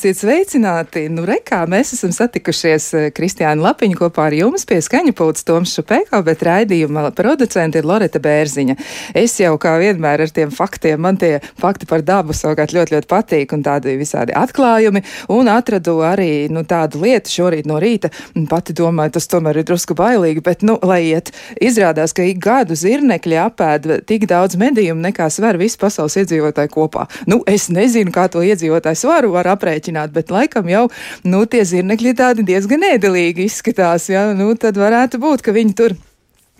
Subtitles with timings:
[0.00, 1.02] Esiet sveicināti!
[1.12, 5.74] Nu, rekā mēs esam satikušies eh, Kristiāna Lapiņa kopā ar jums pie skaņa pūtas Toms
[5.76, 8.78] Šupēko, bet raidījuma producenta ir Loreta Bērziņa.
[9.20, 13.10] Es jau kā vienmēr ar tiem faktiem, man tie fakti par dabu savukārt ļoti, ļoti
[13.10, 15.02] patīk un tādi visādi atklājumi,
[15.36, 18.08] un atradu arī, nu, tādu lietu šorīt no rīta,
[18.48, 21.28] pati domāju, tas tomēr ir drusku bailīgi, bet, nu, lai iet,
[21.60, 27.04] izrādās, ka ik gadu zirnekļi apēd tik daudz medījumu nekā sver visu pasaules iedzīvotāju kopā.
[27.28, 30.88] Nu, es nezinu, kā to iedzīvotāju svaru var aprēķināt aprēķināt, bet laikam jau,
[31.24, 35.96] nu, tie zirnekļi tādi diezgan ēdelīgi izskatās, ja, nu, tad varētu būt, ka viņi tur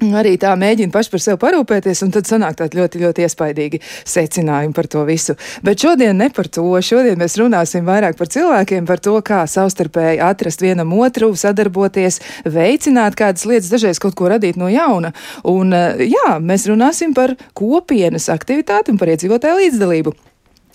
[0.01, 4.73] arī tā mēģina paši par sevi parūpēties, un tad sanāk tādi ļoti, ļoti iespaidīgi secinājumi
[4.73, 5.35] par to visu.
[5.63, 6.65] Bet šodien ne par to.
[6.81, 13.19] Šodien mēs runāsim vairāk par cilvēkiem, par to, kā savstarpēji atrast vienam otru, sadarboties, veicināt
[13.21, 15.13] kādas lietas, dažreiz kaut ko radīt no jauna.
[15.45, 20.17] Un jā, mēs runāsim par kopienas aktivitāti un par iedzīvotāju līdzdalību.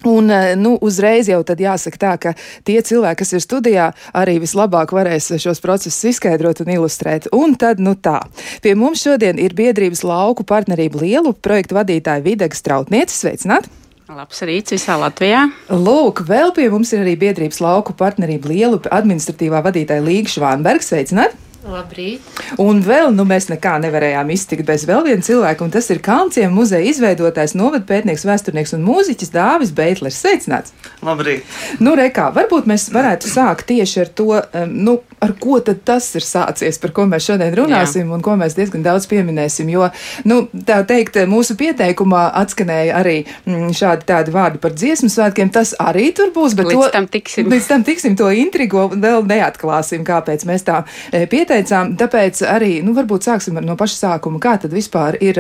[0.06, 2.34] Un, eh, nu, uzreiz jau tad jāsaka tā, ka
[2.68, 7.30] tie cilvēki, kas ir studijā, arī vislabāk varēs šos procesus izskaidrot un ilustrēt.
[7.34, 8.20] Un tad, nu tā,
[8.62, 13.18] pie mums šodien ir biedrības lauku partnerību lielu projektu vadītāja Videga Strautnieces.
[13.26, 13.72] Sveicināt!
[14.06, 15.48] Labs rīts visā Latvijā.
[15.74, 20.92] Lūk, vēl pie mums ir arī biedrības lauku partnerību lielu administratīvā vadītāja Līga Švānbergs.
[20.94, 21.34] Sveicināt!
[21.66, 22.22] Labrīt.
[22.62, 26.54] Un vēl, nu, mēs nekā nevarējām iztikt bez vēl viena cilvēka, un tas ir Kalnciem
[26.54, 30.20] muzeja izveidotājs, novadpētnieks, vēsturnieks un mūziķis Dāvis Beitlers.
[30.22, 30.76] Sveicināts!
[31.06, 31.42] Labrīt!
[31.82, 34.28] Nu, rekā, varbūt mēs varētu sākt tieši ar to,
[34.70, 38.12] nu, ar ko tad tas ir sācies, par ko mēs šodien runāsim Jā.
[38.14, 39.90] un ko mēs diezgan daudz pieminēsim, jo,
[40.30, 45.74] nu, tā teikt, mūsu pieteikumā atskanēja arī mm, šādi tādi vārdi par dziesmu svētkiem, tas
[45.82, 47.50] arī tur būs, bet līdz to, tam tiksim.
[47.50, 52.94] Līdz tam tiksim to intrigo vēl neatklāsim, kāpēc mēs tā pieteikām pateicām, tāpēc arī, nu,
[52.96, 54.42] varbūt sāksim no paša sākuma.
[54.44, 55.40] Kā tad vispār ir?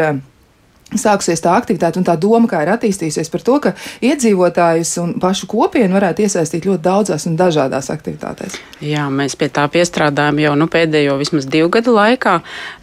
[0.94, 3.72] Sāksies tā aktivitāte un tā doma, kā ir attīstījusies par to, ka
[4.06, 8.60] iedzīvotājus un pašu kopienu varētu iesaistīt ļoti daudzās un dažādās aktivitātēs.
[8.86, 12.36] Jā, mēs pie tā piestrādājam jau nu, pēdējo vismaz divu gadu laikā.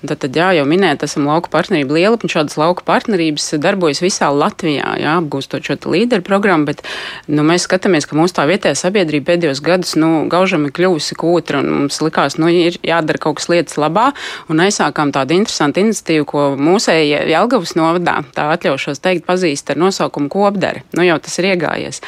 [0.03, 4.33] Tad, tad jā, jau minēt, esam lauku partnerību liela, un šādas lauku partnerības darbojas visā
[4.35, 6.83] Latvijā, jā, apgūstot šo līderu programmu, bet
[7.31, 11.63] nu, mēs skatāmies, ka mūsu tā vietējā sabiedrība pēdējos gadus nu, gaužam ir kļuvusi kūtra,
[11.63, 14.11] un mums likās, nu, ir jādara kaut kas lietas labā,
[14.53, 19.81] un aizsākām tādu interesantu iniciatīvu, ko mūsēja Jelgavas novada vārdā, tā atļaušos teikt, pazīst ar
[19.81, 20.85] nosaukumu kopdari.
[20.97, 22.03] Nu, jau tas ir iegājies.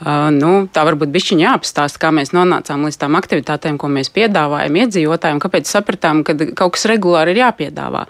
[0.00, 4.78] Uh, nu, tā varbūt bišķiņā jāapstāsta, kā mēs nonācām līdz tām aktivitātēm, ko mēs piedāvājam
[4.82, 8.04] iedzīvotājiem, kāpēc sapratām, ka kaut kas regulāri ir jāpiedāvā.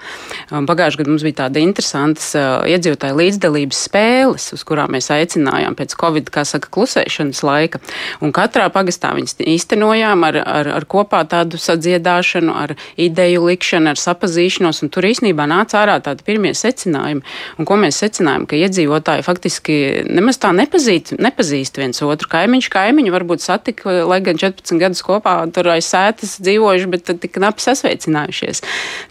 [0.51, 5.77] Um, Pagājušajā gadā mums bija tāda interesantas uh, iedzīvotāju līdzdalības spēles, uz kurām mēs aicinājām
[5.79, 7.81] pēc Covid, kā saka, klusēšanas laika.
[8.25, 14.01] Un katrā pagastā viņas īstenojām ar, ar, ar kopā tādu sadziedāšanu, ar ideju likšanu, ar
[14.01, 17.14] sapazīšanos, un tur īsnībā nāca ārā tādi pirmie secinājumi.
[17.59, 19.77] Un ko mēs secinājām, ka iedzīvotāji faktiski
[20.09, 22.31] nemaz tā nepazīst, nepazīst viens otru.
[22.33, 27.37] Kaimiņš kaimiņu varbūt satika, lai gan 14 gadus kopā tur aiz sētas dzīvojuši, bet tik
[27.39, 28.63] knapi sasveicinājušies.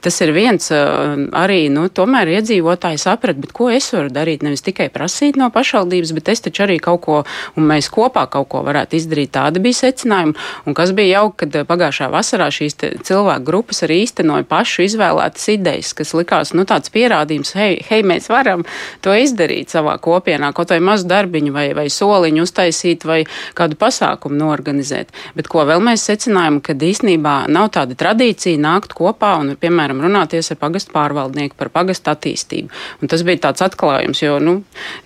[0.03, 4.89] Tas ir viens arī, nu, tomēr iedzīvotāji saprat, bet ko es varu darīt, nevis tikai
[4.93, 7.21] prasīt no pašvaldības, bet es taču arī kaut ko,
[7.57, 9.33] un mēs kopā kaut ko varētu izdarīt.
[9.37, 10.35] Tāda bija secinājuma,
[10.67, 12.77] un kas bija jauki, kad pagājušā vasarā šīs
[13.07, 18.29] cilvēku grupas arī īstenoja pašu izvēlētas idejas, kas likās, nu, tāds pierādījums, hei, hei, mēs
[18.31, 18.65] varam
[19.03, 23.21] to izdarīt savā kopienā, kaut vai mazu darbiņu vai, vai soliņu uztaisīt vai
[23.57, 25.13] kādu pasākumu norganizēt.
[25.37, 30.51] Bet ko vēl mēs secinājām, ka īstenībā nav tāda tradīcija nākt kopā un, piemēram, runāties
[30.53, 32.71] ar pagastu pārvaldnieku par pagastu attīstību.
[33.01, 34.55] Un tas bija tāds atklājums, jo nu,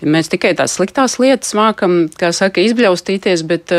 [0.02, 3.74] mēs tikai tās sliktās lietas mākam, kā saka, izbļaustīties, bet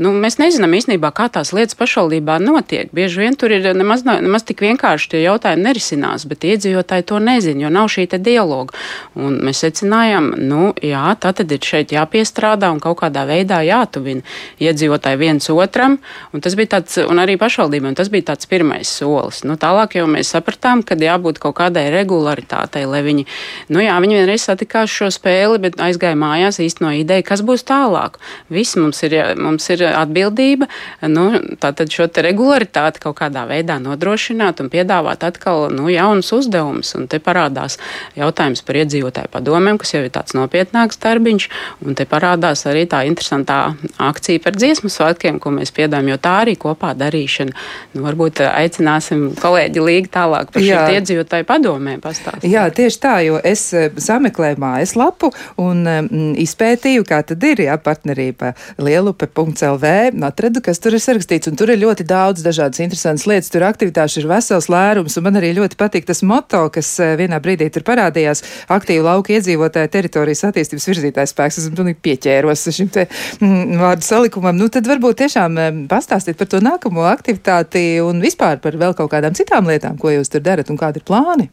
[0.00, 2.90] nu, mēs nezinām īstenībā, kā tās lietas pašvaldībā notiek.
[2.96, 7.60] Bieži vien tur ir nemaz, nemaz tik vienkārši tie jautājumi nerisinās, bet iedzīvotāji to nezin,
[7.62, 8.76] jo nav šī dialogu.
[9.18, 14.24] Un mēs secinājām, nu, jā, tā tad ir šeit jāpiestrādā un kaut kādā veidā jātuvina
[14.62, 15.98] iedzīvotāji viens otram.
[16.32, 19.42] Un tas bija tāds, un arī pašvaldībiem, tas bija tāds pirmais solis.
[19.46, 23.26] Nu, tālāk jau mēs sapratām, ka jābūt kaut kādai regularitātei, lai viņi,
[23.74, 28.18] nu jā, viņi vienreiz satikās šo spēli, bet aizgāja mājās īsteno ideju, kas būs tālāk.
[28.52, 30.68] Viss mums ir, mums ir atbildība,
[31.10, 31.26] nu,
[31.60, 36.94] tātad šo te regularitāti kaut kādā veidā nodrošināt un piedāvāt atkal, nu, jaunus uzdevumus.
[36.98, 37.78] Un te parādās
[38.20, 41.48] jautājums par iedzīvotāju padomēm, kas jau ir tāds nopietnāks darbiņš,
[41.86, 43.60] un te parādās arī tā interesantā
[44.00, 47.56] akcija par dziesmu svētkiem, ko mēs piedāvājam, jo tā arī kopā darīšana.
[47.94, 52.48] Nu, varbūt eh, aicināsim kolēģi līgi tālāk par šīm iedzīvotāju padomēm pastāstīt.
[52.50, 57.76] Jā, tieši tā, jo es eh, sameklēju mājaslapu un um, izpētīju, kā tad ir, jā,
[57.80, 59.94] partnerība lielupe.lv,
[60.30, 64.22] atradu, kas tur ir sarakstīts, un tur ir ļoti daudz dažādas interesantas lietas, tur aktivitāšu
[64.22, 68.09] ir vesels lērums, un man arī ļoti patīk tas moto, kas vienā brīdī tur parādās
[68.10, 71.60] parādījās aktīvu lauku iedzīvotāju teritorijas attīstības virzītājs spēks.
[71.62, 73.06] Esmu pilnīgi pieķēros šim te
[73.40, 74.58] mm, vārdu salikumam.
[74.58, 79.36] Nu, tad varbūt tiešām pastāstīt par to nākamo aktivitāti un vispār par vēl kaut kādām
[79.38, 81.50] citām lietām, ko jūs tur darat un kādi ir plāni.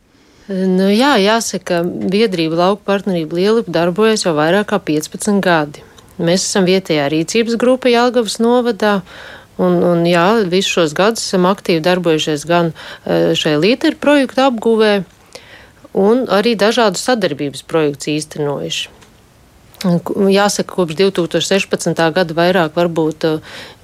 [0.47, 5.83] Nu, jā, jāsaka, biedrība lauka partnerība Lielipa darbojas jau vairāk kā 15 gadi.
[6.17, 9.01] Mēs esam vietējā rīcības grupa Jālgavas novadā.
[9.57, 14.91] Un, un jā, visus šos gadus esam aktīvi darbojušies gan e, šai līderu projektu apguvē,
[15.93, 18.96] un arī dažādu sadarbības projektus īstenojuši.
[19.77, 21.99] Jāsaka, kopš 2016.
[22.09, 23.25] gada vairāk varbūt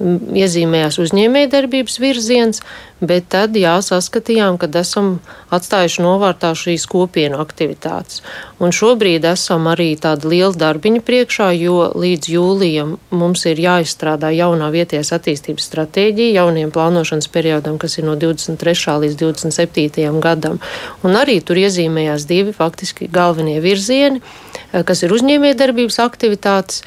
[0.02, 2.62] iezīmējās uzņēmējdarbības virziens,
[2.98, 5.20] bet tad jāsaskatījām, ka esam
[5.54, 8.24] atstājuši novārtā šīs kopienu aktivitātes.
[8.58, 14.72] Un šobrīd esam arī tāda liela darbiņa priekšā, jo līdz jūlijam mums ir jāizstrādā jaunā
[14.74, 18.98] vietējās attīstības stratēģija jauniem plānošanas periodam, kas ir no 23.
[19.06, 20.10] līdz 27.
[20.26, 20.58] gadam.
[21.06, 24.24] Un arī tur iezīmējās divi faktiski galvenie virzieni,
[24.74, 26.82] kas ir uzņēmējdarbības aktivitātes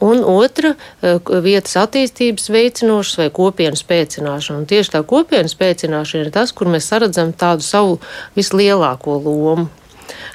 [0.00, 4.62] un otra eh, vietas attīstības veicinošas vai kopienas spēcināšana.
[4.62, 8.00] Un tieši tā kopienas spēcināšana ir tas, kur mēs saredzam tādu savu
[8.38, 9.68] vislielāko lomu.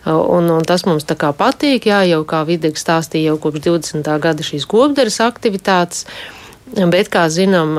[0.06, 3.66] Eh, un, un tas mums tā kā patīk, jā, jau kā Videks stāstīja jau kopš
[3.68, 4.16] 20.
[4.22, 6.06] gada šīs kopdaras aktivitātes.
[6.06, 7.76] Uh, Bet, kā zinām,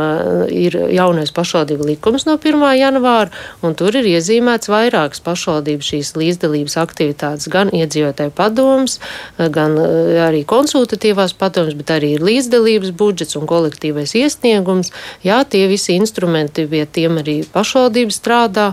[0.46, 2.60] ir jaunais pašvaldību likums no 1.
[2.78, 3.32] janvāra,
[3.66, 9.00] un tur ir iezīmēts vairākas pašvaldības šīs līdzdalības aktivitātes, gan iedzīvotāju padoms,
[9.36, 9.74] gan
[10.22, 14.92] arī konsultatīvās padoms, bet arī ir līdzdalības budžets un kolektīvais iesniegums.
[15.26, 18.68] Jā, tie visi instrumenti, pie tiem arī pašvaldības strādā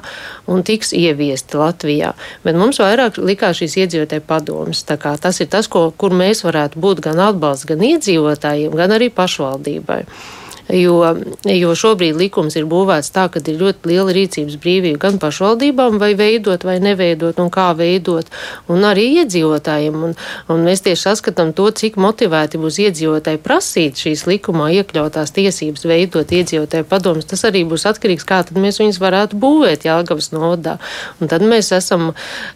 [0.45, 2.13] un tiks ieviesti Latvijā.
[2.45, 4.85] Bet mums vairāk likās šīs iedzīvotāju padomas.
[4.85, 10.02] Tas ir tas, ko, kur mēs varētu būt gan atbalsts gan iedzīvotājiem, gan arī pašvaldībai.
[10.71, 15.97] Jo, jo šobrīd likums ir būvēts tā, ka ir ļoti liela rīcības brīvība gan pašvaldībām,
[15.99, 18.31] vai veidot, vai neveidot, un kā veidot,
[18.71, 19.97] un arī iedzīvotājiem.
[20.07, 20.15] Un,
[20.47, 26.31] un mēs tieši saskatām to, cik motivēti būs iedzīvotāji prasīt šīs likumā iekļautās tiesības veidot
[26.31, 27.27] iedzīvotāju padomus.
[27.27, 30.79] Tas arī būs atkarīgs, kā tad mēs viņus varētu būvēt Jāgavas nodā.
[31.19, 32.13] Un tad mēs esam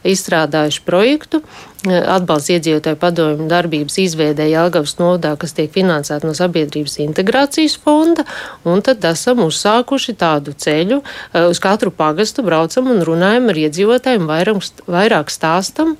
[0.08, 1.44] izstrādājuši projektu,
[1.86, 8.26] atbalsts iedzīvotāju padomju darbības izveidē Jelgavas nodā, kas tiek finansēta no sabiedrības integrācijas fonda,
[8.66, 11.02] un tad esam uzsākuši tādu ceļu,
[11.34, 15.98] eh, uz katru pagastu braucam un runājam ar iedzīvotājiem, vairāk, vairāk stāstam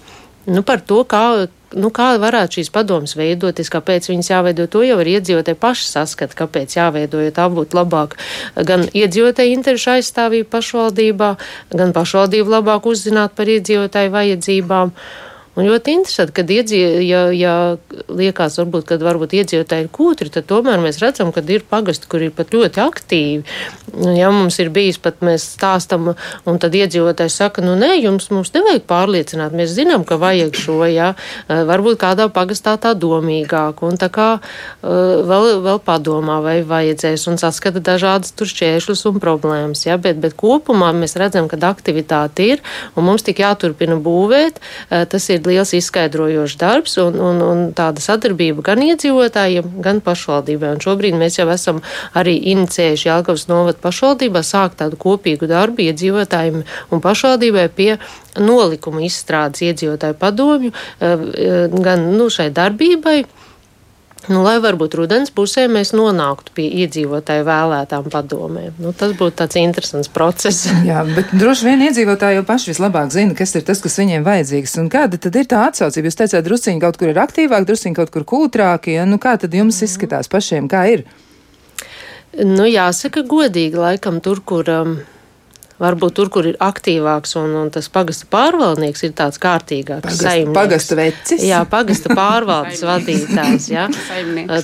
[0.48, 4.68] nu, par to, kā, nu, kā varētu šīs padomas veidoties, kāpēc viņas jāveido.
[4.72, 8.16] To jau ir iedzīvotāji paši saskata, kāpēc jāveido, jo tā būtu labāk
[8.56, 11.32] gan iedzīvotāju interešu aizstāvība pašvaldībā,
[11.76, 14.96] gan pašvaldību labāk uzzināt par iedzīvotāju vajadzībām.
[15.58, 17.54] Un ļoti interesanti, kad iedzīvotāji, ja, ja
[18.14, 22.22] liekas, varbūt, kad varbūt iedzīvotāji ir kūtri, tad tomēr mēs redzam, ka ir pagasti, kur
[22.22, 23.56] ir pat ļoti aktīvi.
[24.20, 26.12] Ja mums ir bijis pat mēs stāstam,
[26.46, 30.78] un tad iedzīvotājs saka, nu nē, jums mums nevajag pārliecināt, mēs zinām, ka vajag šo,
[30.92, 31.14] ja,
[31.50, 34.28] varbūt kādā pagastā tā domīgāk, un tā kā
[34.84, 40.38] vēl, vēl padomā, vai vajadzēs, un saskata dažādas tur šķēršļus un problēmas, ja, bet, bet
[40.38, 42.64] kopumā mēs redzam, ka aktivitāte ir,
[42.94, 44.62] un mums tik jāturpina būvēt,
[45.10, 50.76] tas ir liels izskaidrojošs darbs un, un, un tāda sadarbība gan iedzīvotājiem, gan pašvaldībai.
[50.76, 51.82] Un šobrīd mēs jau esam
[52.18, 57.92] arī inicējuši Jelgavas novada pašvaldībā sākt tādu kopīgu darbu iedzīvotājiem un pašvaldībai pie
[58.38, 63.22] nolikuma izstrādes iedzīvotāju padomju eh, eh, gan nu, šai darbībai
[64.28, 68.74] Nu, lai varbūt rudens pusē mēs nonāktu pie iedzīvotāju vēlētām padomēm.
[68.84, 70.68] Nu, tas būtu tāds interesants process.
[70.90, 74.76] Jā, bet droši vien iedzīvotāji jau paši vislabāk zina, kas ir tas, kas viņiem vajadzīgs.
[74.84, 76.12] Un kāda tad ir tā atsaucība?
[76.12, 78.98] Jūs teicāt, drusciņi kaut kur ir aktīvāk, drusciņi kaut kur kūtrāki.
[79.00, 79.08] Ja?
[79.08, 81.08] Nu, kā tad jums izskatās pašiem, kā ir?
[82.38, 84.68] Nu, jāsaka godīgi, laikam tur, kur.
[84.68, 84.98] Um,
[85.78, 90.56] Varbūt tur, kur ir aktīvāks un, un tas pagasta pārvaldnieks ir tāds kārtīgāks pagasta, saimnieks.
[90.58, 91.44] Pagasta vecis.
[91.46, 93.68] Jā, pagasta pārvaldes vadītājs.
[93.70, 93.86] Jā.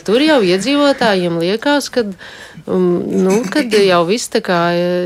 [0.07, 2.07] Tur jau iedzīvotājiem liekas, ka,
[2.65, 2.87] um,
[3.27, 4.63] nu, kad jau viss tā kā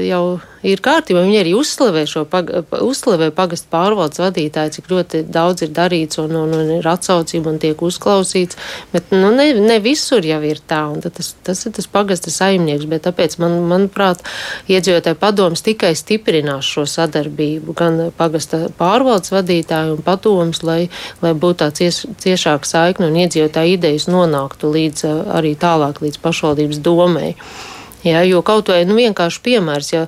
[0.07, 0.23] jau
[0.65, 1.21] ir kārtībā.
[1.25, 2.49] Viņi arī uzslavē šo pag
[2.81, 7.59] uzslavē pagastu pārvaldes vadītāju, cik ļoti daudz ir darīts un, un, un ir atsaucība un
[7.61, 8.57] tiek uzklausīts.
[8.93, 12.87] Bet nu, ne, ne visur jau ir tā, un tas, tas ir tas pagasta saimnieks.
[12.89, 14.23] Bet tāpēc, man, manuprāt,
[14.71, 20.81] iedzīvotāju padoms tikai stiprinās šo sadarbību gan pagasta pārvaldes vadītāju un padomus, lai,
[21.23, 26.83] lai būtu tā cies, ciešāka saikne un iedzīvotāju idejas nonāktu līdz arī tālāk līdz pašvaldības
[26.85, 27.33] domai.
[28.07, 30.03] Jā, jo kaut vai nu, vienkārši piemērs, ja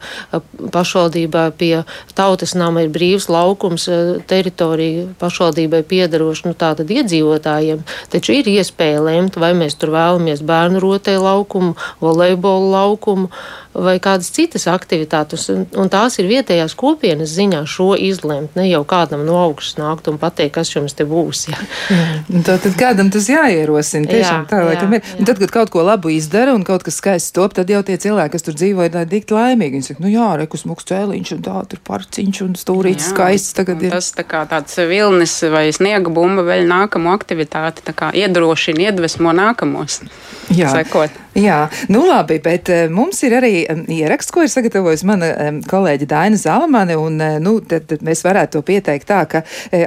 [0.74, 1.84] pašvaldībā pie
[2.16, 3.88] tautas nama ir brīvs laukums,
[4.30, 7.82] teritorija pašvaldībai piedaroša, nu tā tad iedzīvotājiem,
[8.14, 13.32] taču ir iespēja lemt, vai mēs tur vēlamies bērnu rotē laukumu, volejbolu laukumu,
[13.74, 18.82] vai kādas citas aktivitātes, un, un tās ir vietējās kopienas ziņā šo izlemt, ne jau
[18.88, 21.46] kādam no augšas nākt un pateikt, kas jums te būs.
[21.52, 21.60] Jā.
[21.94, 22.08] Jā.
[22.50, 25.04] Tad, tad kādam tas jāierosina, tiešām jā, tā, ir.
[25.20, 27.98] Un tad, kad kaut ko labu izdara un kaut kas skaists top, tad jau tie
[28.02, 29.78] cilvēki, kas tur dzīvo, ir dikti laimīgi.
[29.78, 33.84] Viņi saka, nu jā, rekus mūks cēliņš un tā, tur parciņš un stūrīts skaists tagad
[33.86, 33.94] ir.
[33.94, 37.86] Tas tā kā tāds vilnis vai sniega bumba vēl nākamo aktivitāti,
[38.24, 40.02] iedrošina, iedvesmo nākamos.
[40.50, 40.72] Jā.
[40.74, 41.14] Sekot.
[41.38, 45.60] Jā, nu labi, bet uh, mums ir arī um, ieraksts, ko ir sagatavojusi mana um,
[45.64, 49.44] kolēģe Daina Zalamane, un nu, tad, tad mēs varētu to pieteikt tā, ka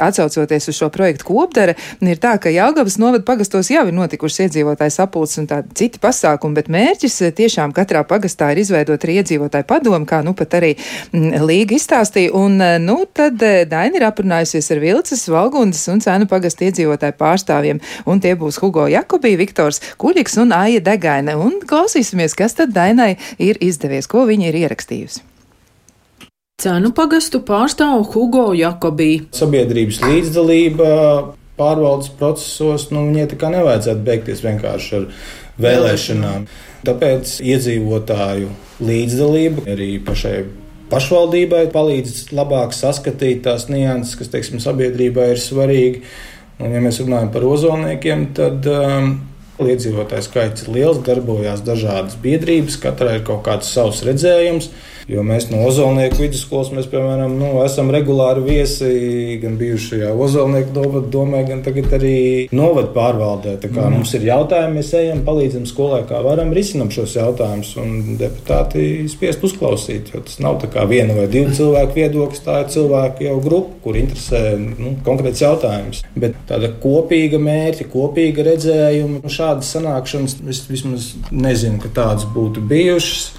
[0.07, 4.95] atsaucoties uz šo projektu kopdara, ir tā, ka Jāgavas novada pagastos jau ir notikušas iedzīvotāju
[4.95, 10.07] sapulces un tādi citi pasākumi, bet mērķis tiešām katrā pagastā ir izveidot arī iedzīvotāju padomu,
[10.09, 15.27] kā nu pat arī mm, Līga izstāstīja, un nu tad Daina ir aprunājusies ar Vilces,
[15.33, 20.83] Valgundas un Cēnu pagastu iedzīvotāju pārstāvjiem, un tie būs Hugo Jakobī, Viktors Kuļiks un Aija
[20.85, 25.29] Degaina un klausīsimies, kas tad Dainai ir izdevies, ko viņa ir ierakstījusi.
[26.63, 29.25] Cenu pagastu pārstāv Hugo Jakobī.
[29.35, 30.91] Sabiedrības līdzdalība
[31.59, 35.09] pārvaldes procesos, nu, viņai tā kā nevajadzētu beigties vienkārši ar
[35.63, 36.45] vēlēšanām.
[36.87, 40.37] Tāpēc iedzīvotāju līdzdalība arī pašai
[40.93, 46.03] pašvaldībai palīdz labāk saskatīt tās nianses, kas, teiksim, sabiedrībai ir svarīgi.
[46.63, 49.15] Un, ja mēs runājam par ozolniekiem, tad um,
[49.71, 54.71] Iedzīvotāju skaits ir liels, darbojās dažādas biedrības, katrai ir kaut kāds savs redzējums.
[55.11, 61.43] Jo mēs no Ozolnieku vidusskolas, mēs, piemēram, nu, esam regulāri viesi gan bijušajā Ozolnieku domē,
[61.49, 62.15] gan tagad arī
[62.55, 63.57] novadu pārvaldē.
[63.63, 63.97] Tā kā mm.
[63.99, 69.43] mums ir jautājumi, mēs ejam, palīdzam skolai, kā varam risinam šos jautājumus, un deputāti spiest
[69.49, 73.39] uzklausīt, jo tas nav tā kā viena vai divu cilvēku viedoklis, tā ir cilvēku jau
[73.43, 76.05] grupa, kur interesē nu, konkrēts jautājums.
[76.15, 82.63] Bet tāda kopīga mērķa, kopīga redzējuma, nu, šādas sanākšanas es vismaz nezinu, ka tādas būtu
[82.71, 83.33] bijušas.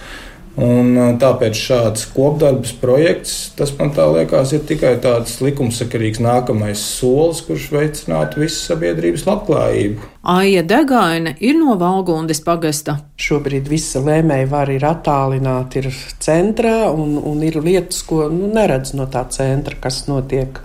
[0.53, 7.41] Un tāpēc šāds kopdarbs projekts, tas man tā liekas, ir tikai tāds likumsakarīgs nākamais solis,
[7.47, 10.11] kurš veicinātu visu sabiedrības labklājību.
[10.29, 12.99] Aija Degaine ir no Valgundas pagasta.
[13.17, 15.89] Šobrīd visa lēmēja var ir attālināta, ir
[16.21, 20.61] centrā un, un ir lietas, ko nu, neredz no tā centra, kas notiek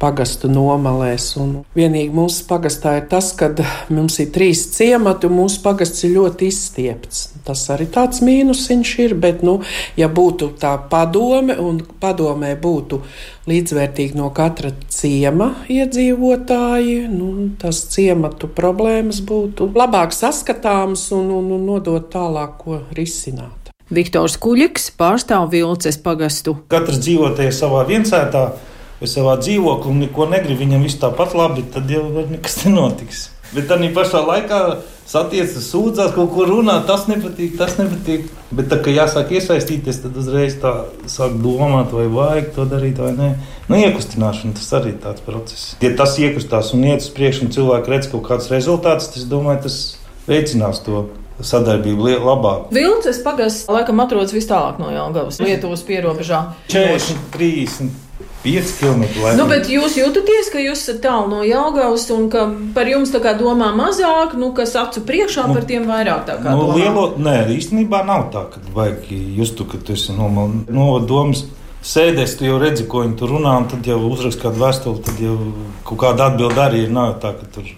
[0.00, 1.28] pagastu nomalēs.
[1.40, 3.50] Un vienīgi mūsu pagastā ir tas, ka
[3.92, 7.22] mums ir trīs ciemati un mūsu pagasts ir ļoti izstiepts.
[7.44, 9.58] Tas arī tāds mīnusiņš ir, bet, nu,
[10.00, 13.02] ja būtu tā padome un padomē būtu
[13.50, 21.68] līdzvērtīgi no katra ciema iedzīvotāji, nu, tas ciematu problēmas būtu labāk saskatāmas un, un, un
[21.68, 23.64] nodot tālāk, ko risināt.
[23.92, 26.56] Viktors Kuļiks pārstāv Vilces pagastu.
[26.72, 28.46] Katrs dzīvoties savā viensētā
[29.04, 33.28] vai savā dzīvoklī un neko negrib, viņam viss tāpat labi, tad jau nekas nenotiks.
[33.54, 34.60] Bet tā pašā laikā
[35.06, 38.24] satiecas, sūdzās, kaut ko runā, tas nepatīk, tas nepatīk.
[38.54, 40.72] Bet tā kā jāsāk iesaistīties, tad uzreiz tā
[41.10, 43.28] sāk domāt, vai vajag to darīt vai nē.
[43.68, 45.74] Nu, iekustināšana tas arī ir tāds process.
[45.84, 49.66] Ja tas iekustās un iet uz priekšu, un cilvēki redz kaut kādus rezultātus, tas, domāju,
[49.68, 49.78] tas
[50.26, 51.04] veicinās to
[51.44, 52.72] sadarbību labāk.
[52.74, 56.46] Vilcis pagasts laikam atrodas vis tālāk no Jālgavas, Lietuvas pierobežā.
[56.72, 58.02] 40, 30
[58.44, 59.02] 5 km.
[59.22, 59.38] Laikam.
[59.40, 62.44] Nu, bet jūs jūtaties, ka jūs esat tālu no Jāgaunas un ka
[62.76, 66.36] par jums tā kā domā mazāk, nu, kas acu priekšā nu, par tiem vairāk tā
[66.42, 66.78] kā nu, domā?
[66.78, 69.08] Lielo, nē, īstenībā nav tā, ka vajag
[69.38, 70.28] justu, ka tu esi no
[70.68, 71.46] novadomas.
[71.84, 75.18] Sēdēs, tu jau redzi, ko viņi tur runā, un tad jau uzrakst kādu vēstuli, tad
[75.20, 75.34] jau
[75.84, 76.92] kaut kāda atbilde arī ir.
[76.92, 77.68] Nav tā, ka tur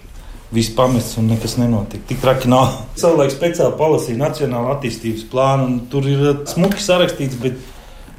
[0.51, 2.05] viss pamests un nekas nenotiek.
[2.07, 2.71] Tik traki nav.
[2.99, 7.59] Savulaik speciāli palasīju Nacionālo attīstības plānu, un tur ir smuki sarakstīts, bet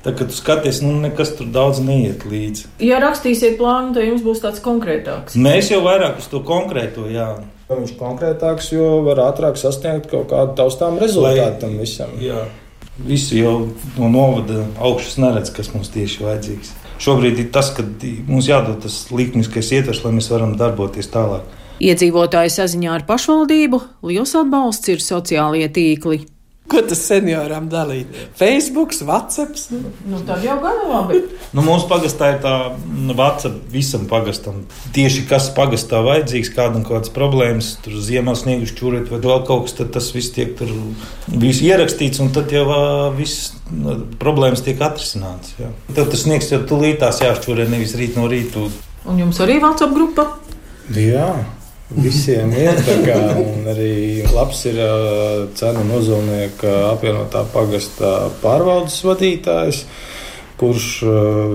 [0.08, 2.70] Tā, kad tu skaties, nu, nekas tur daudz neiet līdzi.
[2.80, 5.34] Ja rakstīsiet plānu, tad jums būs tāds konkrētāks.
[5.36, 7.26] Mēs jau vairāk uz to konkrēto, jā.
[7.68, 12.14] Viņš ir konkrētāks, jo var ātrāk sasniegt kaut kādu taustām rezultātu tam visam.
[12.24, 12.46] Jā.
[13.04, 16.72] Visi jau no novada augšas neredz, kas mums tieši vajadzīgs.
[17.04, 17.84] Šobrīd ir tas, ka
[18.30, 21.44] mums jādod tas likmiskais ietvers, lai mēs varam darboties tālāk.
[21.84, 26.24] Iedzīvotāju saziņā ar pašvaldību liels atbalsts ir sociālie tīkli.
[26.68, 28.12] Ko tas senioram dalīt?
[28.36, 29.56] Facebook, WhatsApp.
[29.72, 31.22] Nu, tad jau gana labi.
[31.56, 34.60] Nu, mūsu pagastā ir tā nu, WhatsApp visam pagastam.
[34.96, 39.78] Tieši kas pagastā vajadzīgs, kādam kādas problēmas, tur ziemā snieguši čūrēt vai vēl kaut kas,
[39.80, 40.72] tad tas viss tiek tur
[41.32, 42.66] viss ierakstīts un tad jau
[43.16, 43.54] viss
[44.20, 45.56] problēmas tiek atrisināts.
[45.60, 45.72] Jā.
[45.94, 48.68] Tad tas sniegs jau tūlītās jāšķūrē nevis rīt no rīta.
[49.08, 50.34] Un jums arī WhatsApp grupa?
[50.92, 51.32] Jā.
[51.88, 53.16] Visiem ir tā kā
[53.72, 54.76] arī labs ir
[55.56, 59.86] cenu nozulnieka apvienotā pagasta pārvaldes vadītājs
[60.58, 60.86] kurš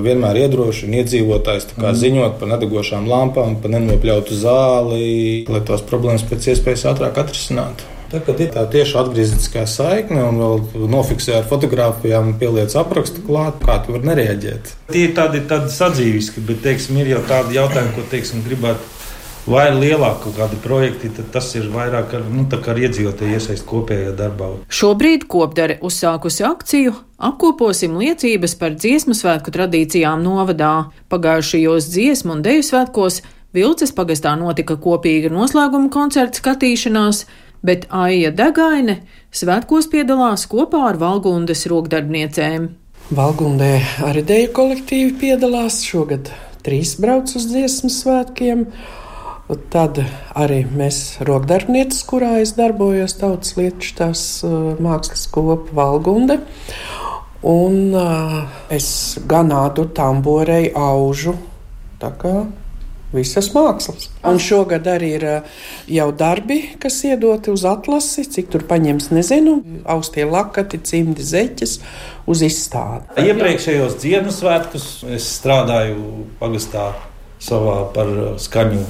[0.03, 1.95] vienmēr iedrošina iedzīvotājus mm.
[1.99, 5.07] ziņot par nedegošām lampām, par nenopļautu zāli,
[5.51, 7.89] lai tās problēmas pēc iespējas ātrāk atrisinātu.
[8.13, 13.79] Tagad ir tā tieši atgriezniskā saikne, un vēl nofiksē ar fotografijām, pieliec aprakstu klāt, kā
[13.81, 14.73] tu vari nereaģēt.
[14.93, 19.02] Tie ir tādi, tādi sadzīviski, bet, teiksim, ir jau tādi jautājumi, ko, teiksim, gribētu
[19.47, 23.67] vai ir lielāki kaut kādi projekti, tad tas ir vairāk ar, nu, ar iedzīvotāju iesaist
[23.69, 24.53] kopējā darbā.
[24.71, 30.89] Šobrīd kopdare uzsākusi akciju Apkoposim liecības par dziesmu svētku tradīcijām novadā.
[31.07, 33.21] Pagājušajos dziesmu un deju svētkos
[33.55, 37.21] Vilces pagastā notika kopīga noslēguma koncerta skatīšanās,
[37.63, 38.97] bet Aija Degaine
[39.31, 42.65] svētkos piedalās kopā ar Valgundas rokdarbniecēm.
[43.15, 43.71] Valgundē
[44.09, 46.33] arī deju kolektīvi piedalās šogad
[46.65, 48.65] trīs brauc uz dziesmu svētkiem.
[49.43, 49.99] Tad
[50.39, 56.39] arī mēs, rokdarbnieces, kurā es darbojos, tautas lietu tās uh, mākslas kopa Valgunde.
[57.43, 58.37] Un uh,
[58.71, 61.35] es ganātu tamborei aužu.
[61.99, 62.33] Tā kā
[63.11, 64.07] visas mākslas.
[64.23, 69.59] Un šogad arī ir uh, jau darbi, kas iedoti uz atlasi, cik tur paņems, nezinu,
[69.83, 71.81] austie lakati, cimdi zeķes
[72.31, 73.27] uz izstādi.
[73.27, 76.93] Iepriekšējos Ziemassvētkus es strādāju pagastā
[77.43, 78.87] savā par skaņu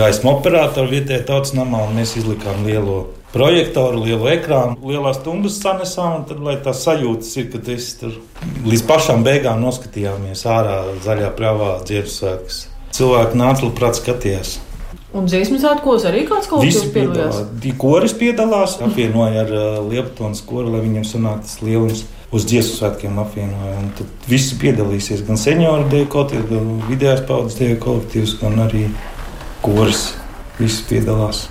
[0.00, 3.02] gaismu operatoru vietējā tautas namā, un mēs izlikām lielo
[3.34, 8.16] projektoru, lielu ekrānu, lielās stundas sanesām, tad, lai tā sajūtas ir, ka tas tur
[8.66, 12.64] līdz pašām beigām noskatījāmies ārā zaļā pravā Ziemassvētkus.
[12.96, 14.56] Cilvēki nāca labprāt skatījās.
[15.14, 17.38] Un dziesmu svētkos arī kāds kaut kas piedalās?
[17.78, 23.18] Koris piedalās, apvienoja ar uh, Lieptonas koru, lai viņam sanāktu tas lielums uz dziesmu svētkiem
[23.18, 23.80] apvienoja.
[23.98, 26.06] Tad visi piedalīsies, gan senioru dēļ
[26.50, 28.84] gan vidējās paudzes dēļ kolektīvs, gan arī
[29.62, 30.14] kuras
[30.58, 31.48] visi piedalās.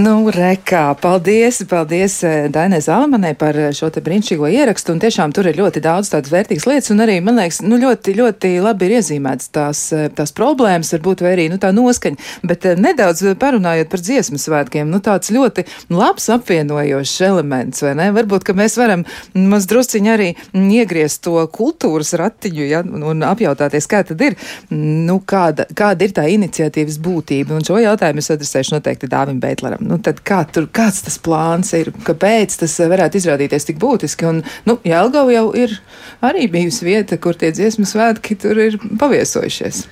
[0.00, 5.32] Nu, rekā, paldies, paldies eh, Dainai Zalmanai par eh, šo te brīnišķīgo ierakstu, un tiešām
[5.36, 8.88] tur ir ļoti daudz tādas vērtīgas lietas, un arī, man liekas, nu, ļoti, ļoti labi
[8.88, 13.90] ir iezīmētas tās, eh, tās problēmas, varbūt vai arī, nu, tā noskaņa, bet nedaudz parunājot
[13.92, 18.08] par dziesmu svētkiem, nu, tāds ļoti labs apvienojošs elements, vai ne?
[18.16, 19.04] Varbūt, ka mēs varam
[19.36, 20.30] maz drusciņi arī
[20.78, 24.40] iegriezt to kultūras ratiņu, ja, un apjautāties, kā tad ir,
[24.72, 29.73] nu, kāda, kāda ir tā iniciatīvas būtība, un šo jautājumu es adresēšu noteikti Dāvim Beitleram
[29.74, 29.88] piemēram.
[29.88, 34.26] Nu, kā tur, kāds tas plāns ir, kāpēc tas varētu izrādīties tik būtiski?
[34.26, 35.80] Un, nu, Jelgava jau ir
[36.22, 39.86] arī bijusi vieta, kur tie dziesmu svētki tur ir paviesojušies.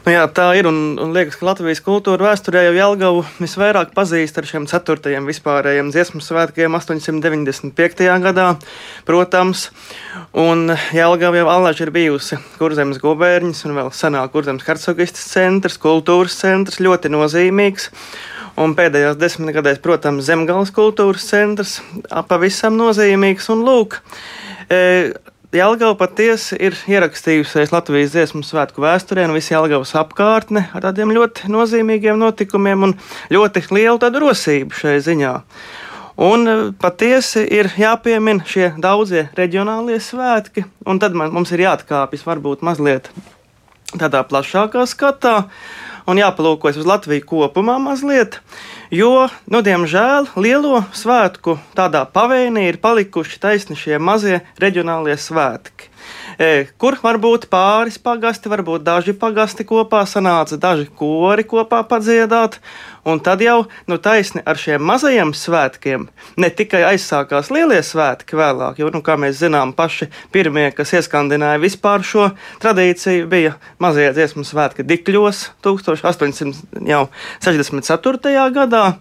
[0.00, 0.64] Nu jā, tā ir.
[0.64, 5.90] Un, un liekas, ka Latvijas kultūra vēsturē jau Jālgavu visvairāk pazīst ar šiem ceturtajiem vispārējiem
[5.92, 8.06] dziesmu svētkiem 895.
[8.24, 8.46] gadā,
[9.04, 9.66] protams.
[10.32, 16.40] Un Jālgava jau allaž ir bijusi kurzemes gubērņas un vēl senāk kurzemes hercogistas centrs, kultūras
[16.40, 17.90] centrs, ļoti nozīmīgs.
[18.60, 21.78] Un pēdējās desmitgadēs, protams, Zemgājas kultūras centrs
[22.28, 23.48] pavisam nozīmīgs.
[23.54, 23.96] Un lūk,
[24.68, 24.80] e,
[25.56, 31.50] Jālgava patiesi ir ierakstījusies Latvijas dziesmu svētku vēsturē, un visi Jālgavas apkārtne ar tādiem ļoti
[31.50, 32.94] nozīmīgiem notikumiem un
[33.32, 35.34] ļoti lielu tādu rosību šai ziņā.
[36.20, 42.28] Un e, patiesi ir jāpiemina šie daudzie reģionālie svētki, un tad man, mums ir jāatkāpjas
[42.28, 43.08] varbūt mazliet
[43.96, 45.36] tādā plašākā skatā
[46.08, 48.40] un jāpalūkojas uz Latviju kopumā mazliet,
[48.94, 55.89] jo, nu, diemžēl, lielo svētku tādā pavēnī ir palikuši taisni šie mazie reģionālie svētki.
[56.80, 62.56] Kur var būt pāris pagasti, varbūt daži pagasti kopā sanāca, daži kori kopā padziedāt,
[63.04, 66.08] un tad jau nu, taisni ar šiem mazajiem svētkiem
[66.40, 71.60] ne tikai aizsākās lielie svētki vēlāk, jo, nu, kā mēs zinām, paši pirmie, kas ieskandināja
[71.60, 72.32] vispār šo
[72.64, 78.48] tradīciju, bija mazie dziesmu svētki Dikļos 1864.
[78.56, 78.96] gadā.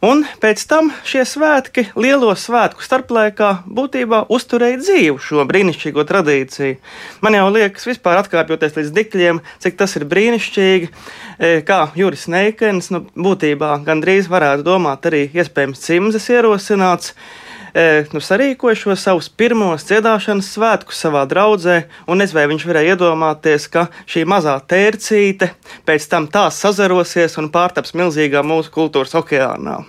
[0.00, 6.78] Un pēc tam šie svētki, lielo svētku starplaikā, būtībā uzturēja dzīvu šo brīnišķīgo tradīciju.
[7.20, 10.88] Man jau liekas, vispār atkāpjoties līdz dikļiem, cik tas ir brīnišķīgi.
[10.88, 17.12] E, kā Juris Neikens, nu, būtībā gandrīz varētu domāt arī iespējams cimzes ierosināts
[18.14, 23.68] nu, sarīkoja šo savus pirmos dziedāšanas svētkus savā draudzē, un es vai viņš varēja iedomāties,
[23.70, 25.52] ka šī mazā tērcīte
[25.88, 29.80] pēc tam tā sazarosies un pārtaps milzīgā mūsu kultūras okeānā.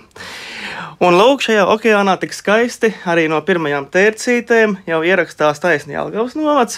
[1.02, 6.76] Un lūk, šajā okeānā tik skaisti arī no pirmajām tērcītēm jau ierakstās taisnība Algavas novads.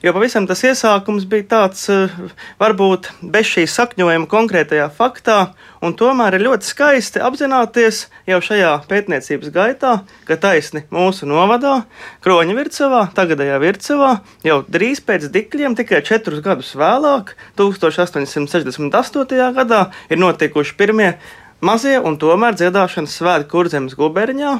[0.00, 2.14] Jo pavisam tas iesākums bija tāds, eh,
[2.56, 5.50] varbūt bez šī sakņojuma konkrētajā faktā,
[5.84, 9.92] un tomēr ir ļoti skaisti apzināties jau šajā pētniecības gaitā,
[10.24, 11.84] ka taisni mūsu novadā,
[12.24, 19.52] Kroņa vircevā, tagadējā vircevā, jau drīz pēc dikļiem, tikai četrus gadus vēlāk, 1868.
[19.52, 21.18] gadā, ir notikuši pirmie
[21.60, 24.54] mazie un tomēr dziedāšanas svētki Kurzemes guberņā.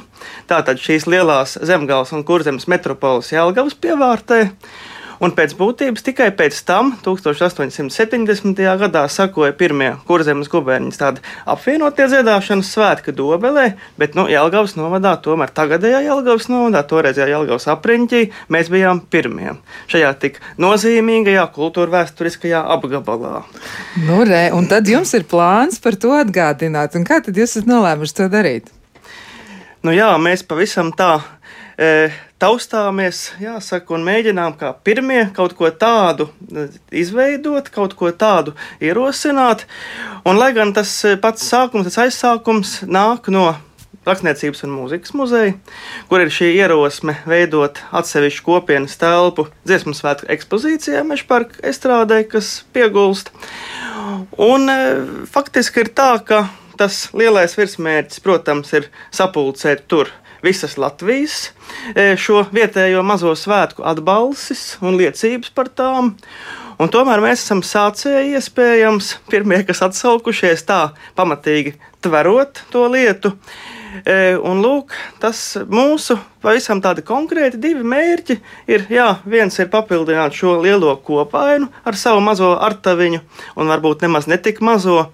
[0.50, 4.40] Tātad šīs lielās zemgāles un Kurzemes metropoles Jelgavas pievārtē.
[5.18, 8.60] Un pēc būtības tikai pēc tam, 1870.
[8.82, 15.50] gadā, sakoja pirmie kurzemes gubernijas tādi apvienotie dziedāšanas svētki Dobelē, bet nu, Jelgavas novadā, tomēr
[15.54, 18.22] tagadējā Jelgavas novadā, toreizējā Jelgavas apriņķī,
[18.54, 19.56] mēs bijām pirmie
[19.90, 23.42] šajā tik nozīmīgajā kultūra vēsturiskajā apgabalā.
[24.06, 27.70] Nu, re, un tad jums ir plāns par to atgādināt, un kā tad jūs esat
[27.70, 28.70] nolēmuši to darīt?
[29.82, 31.20] Nu jā, mēs pavisam tā
[31.78, 32.10] e,
[32.42, 36.68] taustāmies, jāsaka, un mēģinām kā pirmie kaut ko tādu e,
[37.02, 39.66] izveidot, kaut ko tādu ierosināt.
[40.24, 43.50] Un, lai gan tas e, pats sākums, tas aizsākums nāk no
[44.08, 45.56] Rakstniecības un mūzikas muzeja,
[46.08, 53.34] kur ir šī ierosme veidot atsevišķu kopienas telpu dziesmu svētku ekspozīcijā Mešparka estrādē, kas piegulst.
[54.40, 54.78] Un e,
[55.28, 56.46] faktiski ir tā, ka
[56.78, 61.50] tas lielais virsmērķis, protams, ir sapulcēt tur visas Latvijas,
[61.94, 66.14] e, šo vietējo mazo svētku atbalsis un liecības par tām.
[66.78, 71.74] Un tomēr mēs esam sācēji, iespējams, pirmie, kas atsaukušies tā pamatīgi
[72.04, 73.32] tverot to lietu.
[74.06, 78.38] E, un lūk, tas mūsu pavisam tādi konkrēti divi mērķi
[78.70, 83.24] ir, jā, viens ir papildināt šo lielo kopainu ar savu mazo artaviņu,
[83.58, 85.08] un varbūt nemaz netik mazo,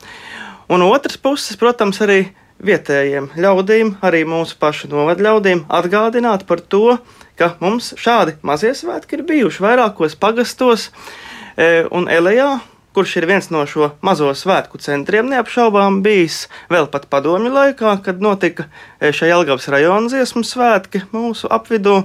[0.68, 2.30] Un otrs puses, protams, arī
[2.62, 6.98] vietējiem ļaudīm, arī mūsu pašu novadu ļaudīm atgādināt par to,
[7.38, 10.90] ka mums šādi mazie svētki ir bijuši vairākos pagastos
[11.56, 12.60] e, un Elijā.
[12.94, 18.22] Kurš ir viens no šo mazo svētku centriem, neapšaubām bijis vēl pat padomju laikā, kad
[18.22, 18.68] notika
[19.00, 22.04] e, šie Jelgavas rajona dziesmu svētki mūsu apvidū.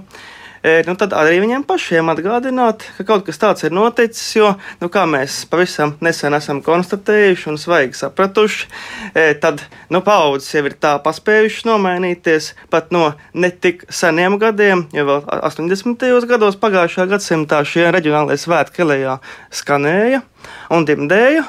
[0.63, 4.25] E, nu, tad arī viņiem pašiem atgādināt, ka kaut kas tāds ir noticis.
[4.35, 8.69] Jo, nu, kā mēs pavisam nesen esam konstatējuši un svaigi sapratuši,
[9.13, 15.07] e, tad nu, paudzes jau ir tā paspējušas nomainīties pat no netik seniem gadiem, jo
[15.09, 16.07] vēl 80.
[16.29, 19.19] gados pagājušā gadsimtā šie reģionālajie svētki Kelejā
[19.51, 20.21] skanēja
[20.71, 21.47] un dimdēja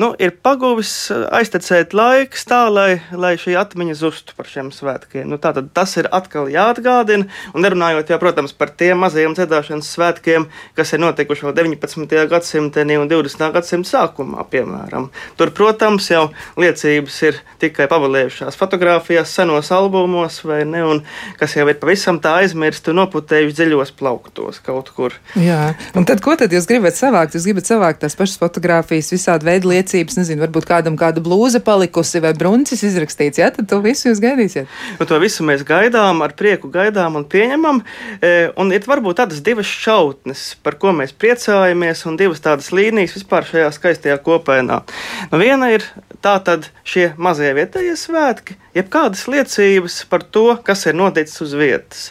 [0.00, 5.28] nu, ir paguvis aiztecēt laiks tā, lai, lai šī atmiņa zustu par šiem svētkiem.
[5.30, 10.48] Nu, tātad tas ir atkal jāatgādina, un nerunājot jau, protams, par tiem mazajiem dziedāšanas svētkiem,
[10.74, 12.16] kas ir notikuši vēl 19.
[12.32, 13.46] gadsimtā un 20.
[13.54, 15.10] gadsimta sākumā, piemēram.
[15.38, 16.26] Tur, protams, jau
[16.60, 21.02] liecības ir tikai pavalējušās fotografijās, senos albumos, vai ne, un
[21.38, 25.14] kas jau ir pavisam tā aizmirsti un noputējuši dziļos plauktos kaut kur.
[25.38, 27.38] Jā, un tad ko tad jūs gribat savākt?
[27.38, 31.60] Jūs gribat savākt tās pašas fotogrāfijas, visādi kāda veida liecības, nezinu, varbūt kādam kāda blūza
[31.60, 34.66] palikusi vai bruncis izrakstīts, jā, tad to visu jūs gaidīsiet.
[34.98, 37.82] Nu, to visu mēs gaidām, ar prieku gaidām un pieņemam.
[38.20, 43.16] E, un ir varbūt tādas divas šautnes, par ko mēs priecājamies, un divas tādas līnijas
[43.18, 44.82] vispār šajā skaistajā kopainā.
[45.30, 45.84] Nu, viena ir
[46.24, 51.54] tā tad šie mazie vietējie svētki, jeb kādas liecības par to, kas ir noticis uz
[51.58, 52.10] vietas.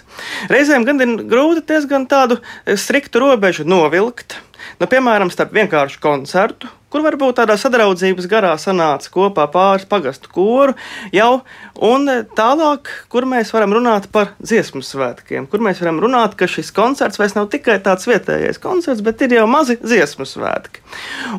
[0.54, 2.38] Reizēm gan ir grūti diezgan tādu
[2.78, 4.38] striktu robežu novilkt.
[4.80, 10.76] Nu, piemēram, starp vienkāršu koncertu kur varbūt tādā sadraudzības garā sanāca kopā pāris pagastu koru
[11.14, 11.42] jau,
[11.82, 12.06] un
[12.38, 17.18] tālāk, kur mēs varam runāt par dziesmu svētkiem, kur mēs varam runāt, ka šis koncerts
[17.18, 20.84] vairs nav tikai tāds vietējais koncerts, bet ir jau mazi dziesmu svētki.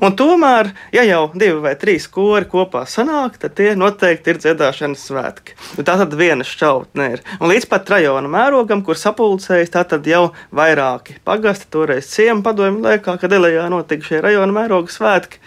[0.02, 5.06] Un tomēr, ja jau divi vai trīs kori kopā sanāk, tad tie noteikti ir dziedāšanas
[5.08, 5.54] svētki.
[5.78, 7.22] Nu, tā tad viena šķautne ir.
[7.38, 12.82] Un līdz pat rajona mērogam, kur sapulcējas, tā tad jau vairāki pagasti, toreiz ciemu padomju
[12.88, 15.43] laikā, kad Elijā notika šie rajona mēroga svētki.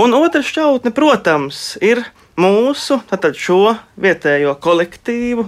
[0.00, 2.02] Un otra šķautne, protams, ir
[2.40, 3.00] mūsu
[3.36, 5.44] šo vietējo kolektīvu,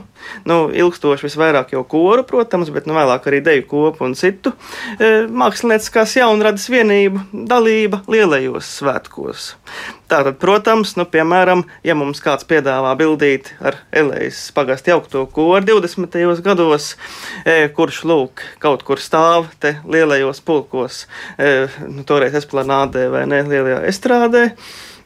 [0.48, 4.52] nu, ilgstoši visvairāk jau koru, protams, bet nu, vēlāk arī deju kopu un citu
[4.98, 9.52] e, mākslinieckās jaunradas vienību dalība lielajos svētkos.
[10.12, 16.44] Tātad, protams, nu, piemēram, ja mums kāds piedāvā bildīt ar Elējas pagastu jaukto koru 20.
[16.44, 16.92] gados,
[17.46, 21.07] e, kurš lūk kaut kur stāv te lielajos pulkos,
[21.40, 24.50] e, nu, toreiz esplanādē vai ne lielajā estrādē,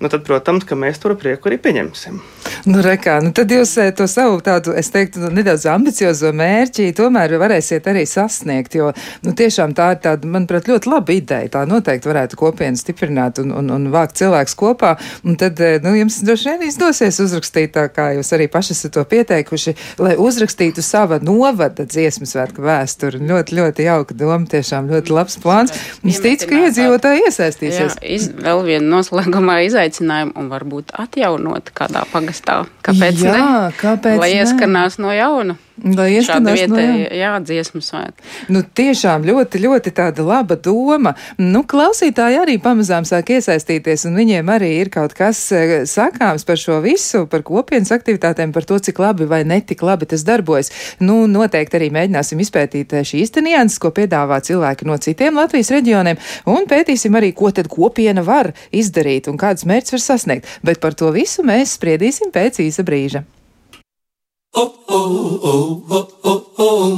[0.01, 2.21] nu, tad, protams, ka mēs to prieku arī pieņemsim.
[2.67, 6.89] Nu, rekā, nu tad jūs eh, to savu tādu, es teiktu, nu, nedaudz ambiciozo mērķi
[6.99, 8.89] tomēr varēsiet arī sasniegt, jo,
[9.23, 11.53] nu, tiešām tā ir tāda, manuprāt, ļoti laba ideja.
[11.55, 15.93] Tā noteikti varētu kopienu stiprināt un, un, un vākt cilvēks kopā, un tad, eh, nu,
[15.95, 20.83] jums droši vien izdosies uzrakstīt tā, kā jūs arī paši esat to pieteikuši, lai uzrakstītu
[20.83, 23.23] sava novada dziesmas svētku vēsturi.
[23.31, 25.77] Ļoti, ļoti jauka doma, tiešām ļoti labs plāns.
[26.03, 27.95] Es ticu, ka iedzīvotāji iesaistīsies.
[28.03, 32.56] Jā, iz, vēl viena noslēgumā izaicinājuma un varbūt atjaunot kādā pagastā.
[32.87, 33.73] Kāpēc Jā, ne?
[33.81, 34.43] Kāpēc Lai ne?
[34.43, 35.57] ieskanās no jauna.
[35.85, 37.09] Lai ieskanās vietē, no jā.
[37.21, 38.25] jā, dziesmu svētki.
[38.55, 41.13] Nu, tiešām ļoti, ļoti tāda laba doma.
[41.37, 46.61] Nu, klausītāji arī pamazām sāk iesaistīties, un viņiem arī ir kaut kas eh, sakāms par
[46.61, 50.73] šo visu, par kopienas aktivitātēm, par to, cik labi vai netik labi tas darbojas.
[51.05, 56.17] Nu, noteikti arī mēģināsim izpētīt eh, šīs nianses, ko piedāvā cilvēki no citiem Latvijas reģioniem,
[56.49, 60.59] un pētīsim arī, ko tad kopiena var izdarīt un kādas mērķus var sasniegt.
[60.65, 63.27] Bet par to visu mēs spriedīsim pēc īsa brīža.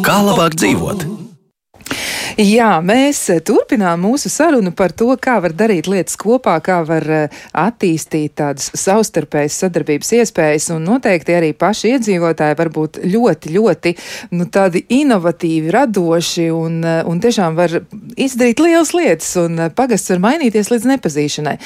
[0.07, 1.19] Kā labāk dzīvot?
[2.39, 7.41] Jā, mēs turpinām mūsu sarunu par to, kā var darīt lietas kopā, kā var eh,
[7.59, 13.95] attīstīt tādas savstarpējas sadarbības iespējas, un noteikti arī paši iedzīvotāji var būt ļoti, ļoti
[14.39, 17.75] nu, tādi inovatīvi, radoši un, eh, un tiešām var
[18.25, 21.57] izdarīt lielas lietas, un pagasts var mainīties līdz nepazīšanai.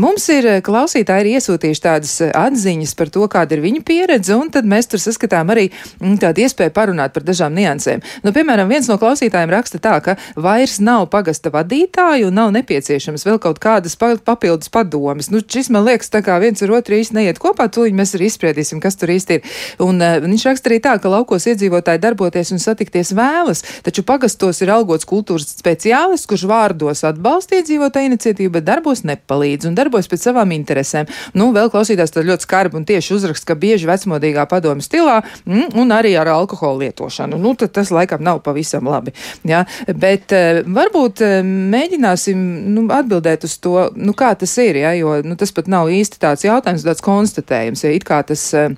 [0.00, 4.68] Mums ir klausītāji ir iesūtījuši tādas atziņas par to, kāda ir viņu pieredze, un tad
[4.68, 8.02] mēs tur saskatām arī mm, tādu iespēju parunāt par dažām niansēm.
[8.24, 13.26] Nu, piemēram, viens no klausītājiem raksta tā, ka vairs nav pagasta vadītāju un nav nepieciešams
[13.28, 15.30] vēl kaut kādas papildus padomas.
[15.32, 18.30] Nu, šis man liekas, tā kā viens ar otru īsti neiet kopā, tūlīt mēs arī
[18.30, 19.56] izspriedīsim, kas tur īsti ir.
[19.84, 24.62] Un uh, viņš raksta arī tā, ka laukos iedzīvotāji darboties un satikties vēlas, taču pagastos
[24.64, 25.99] ir algots kultūras speciālists,
[26.30, 31.08] kurš vārdos atbalsta iedzīvotāju iniciatīvu, bet darbos nepalīdz un darbojas pēc savām interesēm.
[31.36, 35.76] Nu, vēl klausītājs tad ļoti skarbi un tieši uzrakst, ka bieži vecmodīgā padomu stilā mm,
[35.80, 37.38] un arī ar alkoholu lietošanu.
[37.40, 39.14] Nu, tas laikam nav pavisam labi.
[39.48, 39.64] Ja?
[39.88, 44.94] Bet uh, varbūt uh, mēģināsim nu, atbildēt uz to, nu, kā tas ir, ja?
[44.98, 47.84] jo nu, tas pat nav īsti tāds jautājums, tāds konstatējums.
[47.86, 47.94] Ja?
[47.96, 48.70] It kā tas uh,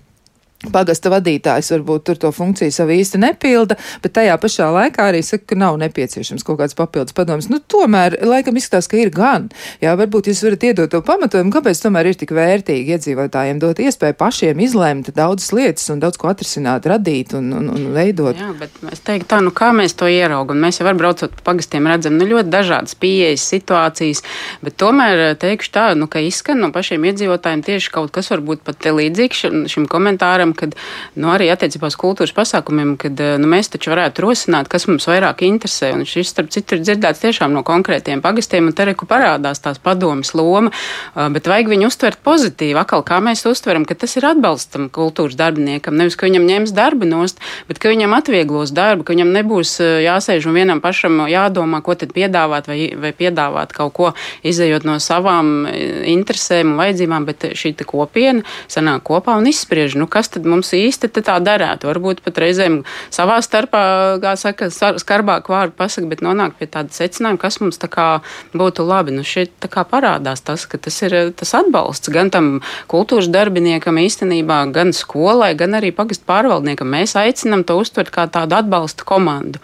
[0.71, 5.49] Pagasta vadītājs varbūt tur to funkciju savu īsti nepilda, bet tajā pašā laikā arī saka,
[5.51, 7.49] ka nav nepieciešams kaut kāds papildus padoms.
[7.51, 9.49] Nu, tomēr, laikam izskatās, ka ir gan.
[9.83, 14.19] Jā, varbūt jūs varat iedot to pamatojumu, kāpēc tomēr ir tik vērtīgi iedzīvotājiem dot iespēju
[14.21, 18.39] pašiem izlēmt daudzas lietas un daudz ko atrisināt, radīt un, un, un veidot.
[18.39, 20.63] Jā, bet es teiktu tā, nu kā mēs to ieraugam.
[20.63, 24.23] Mēs jau var braucot pa pagastiem redzam, nu ļoti dažādas pieejas, situācijas,
[24.63, 28.63] bet tomēr eh, teikšu tā, nu, ka izskan no pašiem iedzīvotājiem tieši kaut kas varbūt
[28.67, 33.39] pat līdzīgs šim, šim komentāram domājam, ka nu, arī attiecībā uz kultūras pasākumiem, kad eh,
[33.39, 35.93] nu, mēs taču varētu rosināt, kas mums vairāk interesē.
[35.95, 39.79] Un šis, starp citu, ir dzirdēts tiešām no konkrētiem pagastiem, un te reku parādās tās
[39.79, 42.79] padomas loma, eh, bet vajag viņu uztvert pozitīvi.
[42.79, 47.09] Akal, kā mēs uztveram, ka tas ir atbalstam kultūras darbiniekam, nevis, ka viņam ņems darbu
[47.09, 51.83] nost, bet ka viņam atvieglos darbu, ka viņam nebūs eh, jāsēž un vienam pašam jādomā,
[51.83, 54.13] ko tad piedāvāt vai, vai piedāvāt kaut ko,
[54.47, 60.31] izējot no savām interesēm un vajadzībām, bet šī kopiena sanāk kopā un izspriež, nu, kas
[60.33, 61.89] tad tad mums īsti tā darētu.
[61.91, 62.83] Varbūt pat reizēm
[63.15, 63.83] savā starpā,
[64.23, 68.09] kā saka, skarbāk vārdu pasaka, bet nonāk pie tāda secinājuma, kas mums tā kā
[68.57, 69.15] būtu labi.
[69.15, 72.53] Nu, šeit tā kā parādās tas, ka tas ir tas atbalsts gan tam
[72.91, 76.91] kultūras darbiniekam īstenībā, gan skolai, gan arī pagastu pārvaldniekam.
[76.91, 79.63] Mēs aicinam to uztvert kā tādu atbalsta komandu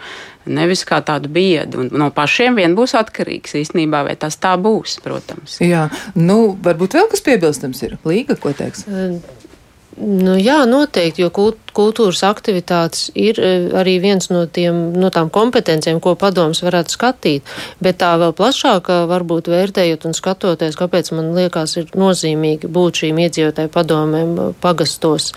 [0.48, 1.84] nevis kā tādu biedu.
[1.84, 5.58] Un no pašiem vien būs atkarīgs īstenībā, vai tas tā būs, protams.
[5.64, 7.98] Jā, nu, varbūt vēl kas piebilstams ir.
[8.08, 8.86] Līga, ko teiks?
[9.98, 11.30] Nu, jā, noteikti, jo
[11.74, 13.48] kultūras aktivitātes ir e,
[13.80, 17.50] arī viens no, tiem, no tām kompetencijām, ko padoms varētu skatīt.
[17.82, 23.18] Bet tā vēl plašāk, varbūt vērtējot un skatoties, kāpēc man liekas, ir nozīmīgi būt šīm
[23.26, 25.32] iedzīvotāju padomēm e, pagastos.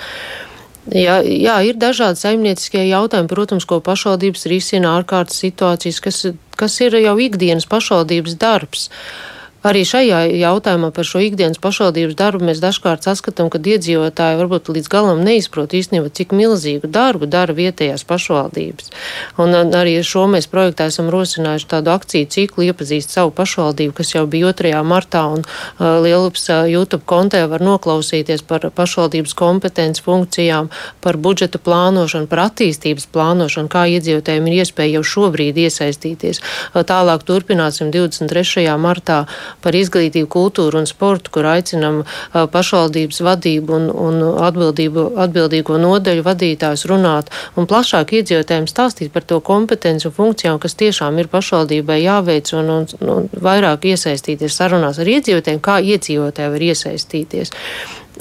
[0.94, 6.24] Jā, jā, ir dažādi saimnieciskie jautājumi, protams, ko pašvaldības risina ārkārtas situācijas, kas,
[6.58, 8.90] kas ir jau ikdienas pašvaldības darbs.
[8.90, 14.72] Uh, Arī šajā jautājumā par šo ikdienas pašvaldības darbu mēs dažkārt saskatām, ka iedzīvotāji varbūt
[14.74, 18.90] līdz galam neizprot īstenībā, cik milzīgu darbu dara vietējās pašvaldības.
[19.38, 24.24] Un arī šo mēs projektā esam rosinājuši tādu akciju ciklu iepazīst savu pašvaldību, kas jau
[24.26, 24.74] bija 2.
[24.82, 30.72] martā, un uh, Lielups uh, YouTube kontē var noklausīties par pašvaldības kompetences funkcijām,
[31.06, 36.42] par budžeta plānošanu, par attīstības plānošanu, kā iedzīvotājiem ir iespēja jau šobrīd iesaistīties.
[36.74, 38.66] Uh, tālāk turpināsim 23.
[38.82, 39.22] martā
[39.64, 47.32] par izglītību, kultūru un sportu, kur aicinam pašvaldības vadību un, un atbildīgo nodeļu vadītājus runāt
[47.56, 52.72] un plašāk iedzīvotājiem stāstīt par to kompetenci un funkcijām, kas tiešām ir pašvaldībai jāveic un,
[52.78, 57.56] un, un vairāk iesaistīties sarunās ar iedzīvotājiem, kā iedzīvotāji var iesaistīties.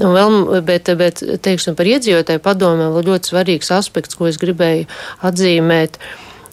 [0.01, 4.87] Un vēl, bet, bet, teiksim, par iedzīvotāju padomē vēl ļoti svarīgs aspekts, ko es gribēju
[5.27, 5.99] atzīmēt.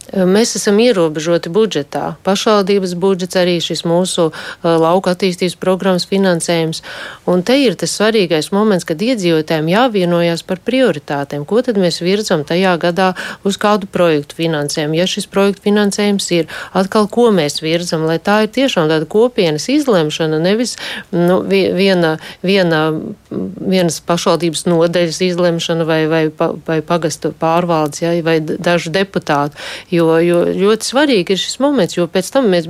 [0.08, 2.16] Mēs esam ierobežoti budžetā.
[2.24, 4.30] Pašvaldības budžets, arī šis mūsu
[4.64, 6.80] lauka attīstības programmas finansējums.
[7.28, 11.44] Un te ir tas svarīgais moments, kad iedzīvotājiem jāvienojas par prioritātēm.
[11.50, 13.10] Ko tad mēs virzam tajā gadā
[13.44, 14.96] uz kādu projektu finansējumu?
[14.96, 19.68] Ja šis projektu finansējums ir atkal, ko mēs virzam, lai tā ir tiešām tāda kopienas
[19.74, 20.78] izlemšana, nevis
[21.12, 22.16] nu, viena,
[22.48, 22.82] viena,
[23.30, 26.24] vienas pašvaldības nodeļas izlemšana vai, vai,
[26.64, 29.58] vai pagastu pārvaldes ja, vai dažu deputātu
[29.98, 32.68] Jo, jo ļoti svarīgi ir šis moments, jo pēc tam mēs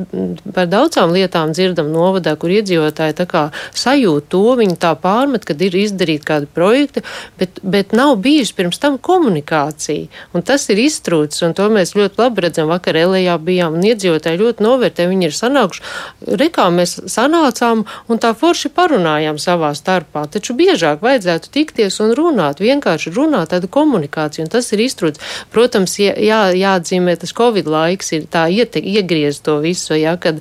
[0.55, 3.43] par daudzām lietām dzirdam novadā, kur iedzīvotāji tā kā
[3.75, 7.03] sajūt to, viņi tā pārmet, kad ir izdarīti kādi projekti,
[7.39, 10.07] bet, bet nav bijusi pirms tam komunikācija.
[10.37, 12.71] Un tas ir iztrūcis, un to mēs ļoti labi redzam.
[12.71, 15.83] Vakar Elijā bijām, un iedzīvotāji ļoti novērtē, viņi ir sanākuši.
[16.41, 22.61] Rekā mēs sanācām un tā forši parunājām savā starpā, taču biežāk vajadzētu tikties un runāt,
[22.63, 25.35] vienkārši runāt tādu komunikāciju, un tas ir iztrūcis.
[25.53, 26.13] Protams, jā,
[26.55, 26.73] jā,
[27.17, 30.39] jāatzīmē tas Covid laiks ir tā iete, iegriez to visu, ja, kad,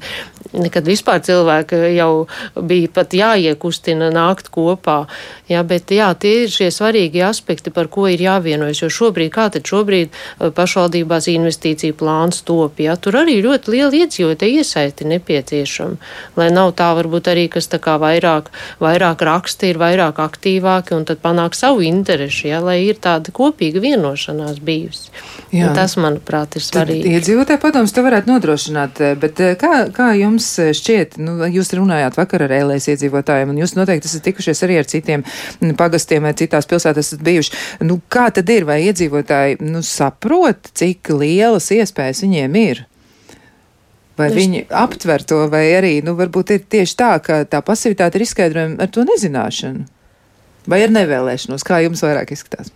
[0.72, 2.26] kad vispār cilvēki jau
[2.60, 5.06] bija pat jāiekustina nākt kopā.
[5.48, 9.48] Ja, bet jā, tie ir šie svarīgi aspekti, par ko ir jāvienojas, jo šobrīd, kā
[9.50, 15.96] tad šobrīd eh, pašvaldībās investīcija plāns top, ja, tur arī ļoti liela iedzīvotāja iesaisti nepieciešama,
[16.36, 18.50] lai nav tā varbūt arī, kas tā kā vairāk,
[18.82, 23.82] vairāk raksta, ir vairāk aktīvāki un tad panāk savu interešu, ja, lai ir tāda kopīga
[23.84, 25.14] vienošanās bijusi.
[25.54, 25.70] Jā.
[25.70, 27.12] Un tas, manuprāt, ir svarīgi.
[27.16, 30.48] Iedzīvotāji padoms to varētu nodrošināt, eh, bet eh, kā, kā jums
[30.78, 34.90] šķiet, nu, jūs runājāt vakar ar ēlēs iedzīvotājiem, un jūs noteikti esat tikušies arī ar
[34.90, 37.56] citiem mm, pagastiem vai citās pilsētās esat bijuši.
[37.86, 42.84] Nu, kā tad ir, vai iedzīvotāji nu, saprot, cik lielas iespējas viņiem ir?
[44.16, 48.16] Vai nu, viņi aptver to, vai arī, nu, varbūt ir tieši tā, ka tā pasivitāte
[48.16, 49.84] ir izskaidrojama ar to nezināšanu?
[50.66, 51.64] Vai ar nevēlēšanos?
[51.66, 52.72] Kā jums vairāk izskatās?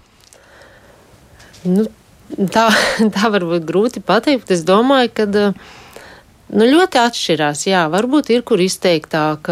[1.65, 1.87] Nu,
[2.37, 2.69] tā,
[3.17, 4.53] tā var būt grūti pateikt.
[4.55, 7.67] Es domāju, ka nu, ļoti atšķirās.
[7.71, 9.51] Jā, varbūt ir kur izteiktāk.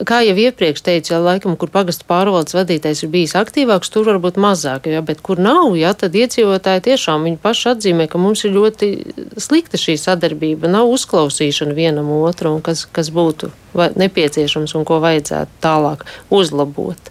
[0.00, 4.38] Kā jau iepriekš teicu, ja laikam, kur pagastu pārvaldes vadītājs ir bijis aktīvāks, tur varbūt
[4.40, 8.54] mazāk, ja, bet kur nav, ja, tad iedzīvotāji tiešām viņi paši atzīmē, ka mums ir
[8.54, 8.88] ļoti
[9.36, 15.60] slikta šī sadarbība, nav uzklausīšana vienam otru, un kas, kas būtu nepieciešams un ko vajadzētu
[15.60, 17.09] tālāk uzlabot.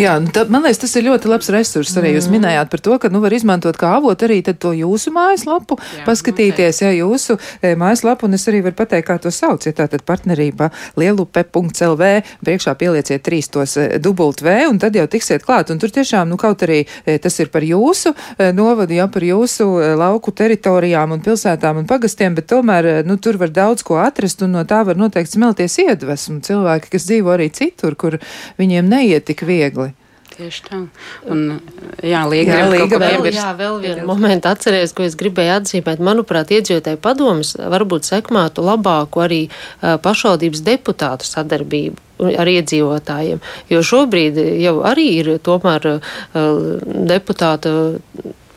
[0.00, 1.92] Jā, nu, tā, man liekas, tas ir ļoti labs resurs.
[1.98, 2.16] Arī mm.
[2.18, 6.04] jūs minējāt par to, ka nu, var izmantot kā avotu arī to jūsu mājaslapu, jā,
[6.06, 9.66] paskatīties, ja jūsu e, mājaslapu, un es arī varu pateikt, kā to sauc.
[9.66, 10.70] Ja tā tad partnerība
[11.00, 12.10] lielupe.lv,
[12.44, 15.72] priekšā pielieciet trīs tos e, dubult V, un tad jau tiksiet klāt.
[15.74, 19.26] Un tur tiešām, nu, kaut arī e, tas ir par jūsu e, novadu, ja par
[19.26, 23.84] jūsu e, lauku teritorijām un pilsētām un pagastiem, bet tomēr, e, nu, tur var daudz
[23.86, 28.16] ko atrast, un no tā var noteikti smelties iedvesmu cilvēki, kas dzīvo arī citur, kur
[28.60, 29.90] viņiem neiet tik viegli viegli.
[30.30, 30.78] Tieši tā.
[31.28, 31.40] Un,
[32.06, 36.00] jā, Līga, jā, Līga vēl, jā, vēl vienu momentu atceries, ko es gribēju atzīmēt.
[36.06, 39.40] Manuprāt, iedzīvotāju padomas varbūt sekmētu labāku arī
[39.80, 43.40] pašvaldības deputātu sadarbību ar iedzīvotājiem.
[43.72, 45.90] Jo šobrīd jau arī ir tomēr
[47.10, 47.74] deputāta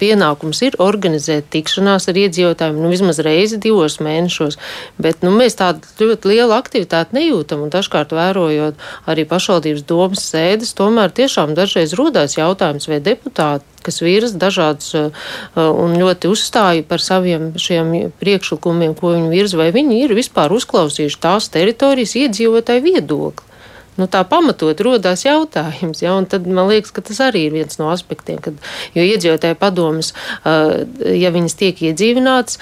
[0.04, 4.60] pienākums ir organizēt tikšanās ar iedzīvotājiem nu, vismaz reizi divos mēnešos.
[5.02, 7.68] Bet nu, mēs tādu ļoti lielu aktivitāti nejūtam.
[7.74, 14.38] Dažkārt vērojot arī pašvaldības domas sēdes, tomēr tiešām dažreiz rodās jautājums, vai deputāti kas virza
[14.40, 15.24] dažādus uh,
[15.60, 21.20] un ļoti uzstāja par saviem šiem priekšlikumiem, ko viņi virza, vai viņi ir vispār uzklausījuši
[21.26, 23.53] tās teritorijas iedzīvotāju viedokli
[24.00, 26.02] nu, tā pamatot rodās jautājums.
[26.04, 28.58] Ja, tad man liekas, ka tas arī ir viens no aspektiem, kad,
[28.96, 32.60] jo iedzīvotāju padomas, ja viņas tiek iedzīvinātas,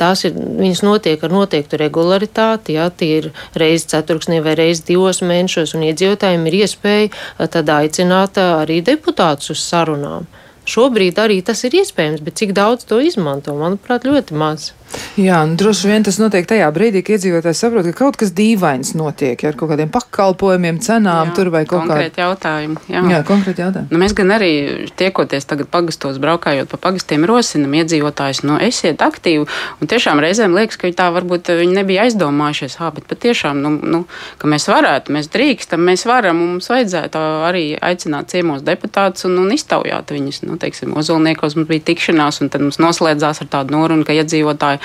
[0.00, 5.22] tās ir, viņas notiek ar noteiktu regularitāti, ja tie ir reizi ceturksnī vai reizi divos
[5.24, 10.28] mēnešos, un iedzīvotājiem ir iespēja tad aicināt arī deputātus uz sarunām.
[10.68, 14.72] Šobrīd arī tas ir iespējams, bet cik daudz to izmanto, manuprāt, ļoti maz.
[15.18, 18.94] Jā, nu, droši vien tas notiek tajā brīdī, kad iedzīvotājs saprot, ka kaut kas dīvains
[18.98, 22.82] notiek ja, ar kaut kādiem pakalpojumiem, cenām, jā, tur vai kaut kādā konkrēta jautājuma.
[22.92, 23.90] Jā, jā konkrēti jautājumi.
[23.92, 24.50] Nu, mēs gan arī
[24.98, 29.48] tiekoties tagad pagastos, braukājot pa pagastiem, rosinam iedzīvotājus, nu, esiet aktīvi.
[29.82, 34.04] Un tiešām reizēm liekas, ka tā varbūt viņi nebija aizdomājušies, ah, bet patiešām, nu, nu,
[34.38, 39.52] ka mēs varētu, mēs drīkstam, mēs varam, mums vajadzētu arī aicināt ciemos deputātus un, un
[39.54, 40.42] iztaujāt viņus.
[40.48, 44.77] Nu, teiksim, Ozolniekos mums bija tikšanās, un tad mums noslēdzās ar tādu norunu, ka iedzīvotāji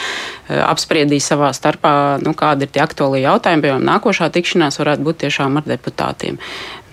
[0.48, 3.66] apspriedīs savā starpā, nu, kādi ir tie aktuālie jautājumi.
[3.66, 6.40] Piemēram, nākošā tikšanās varētu būt tiešām ar deputātiem.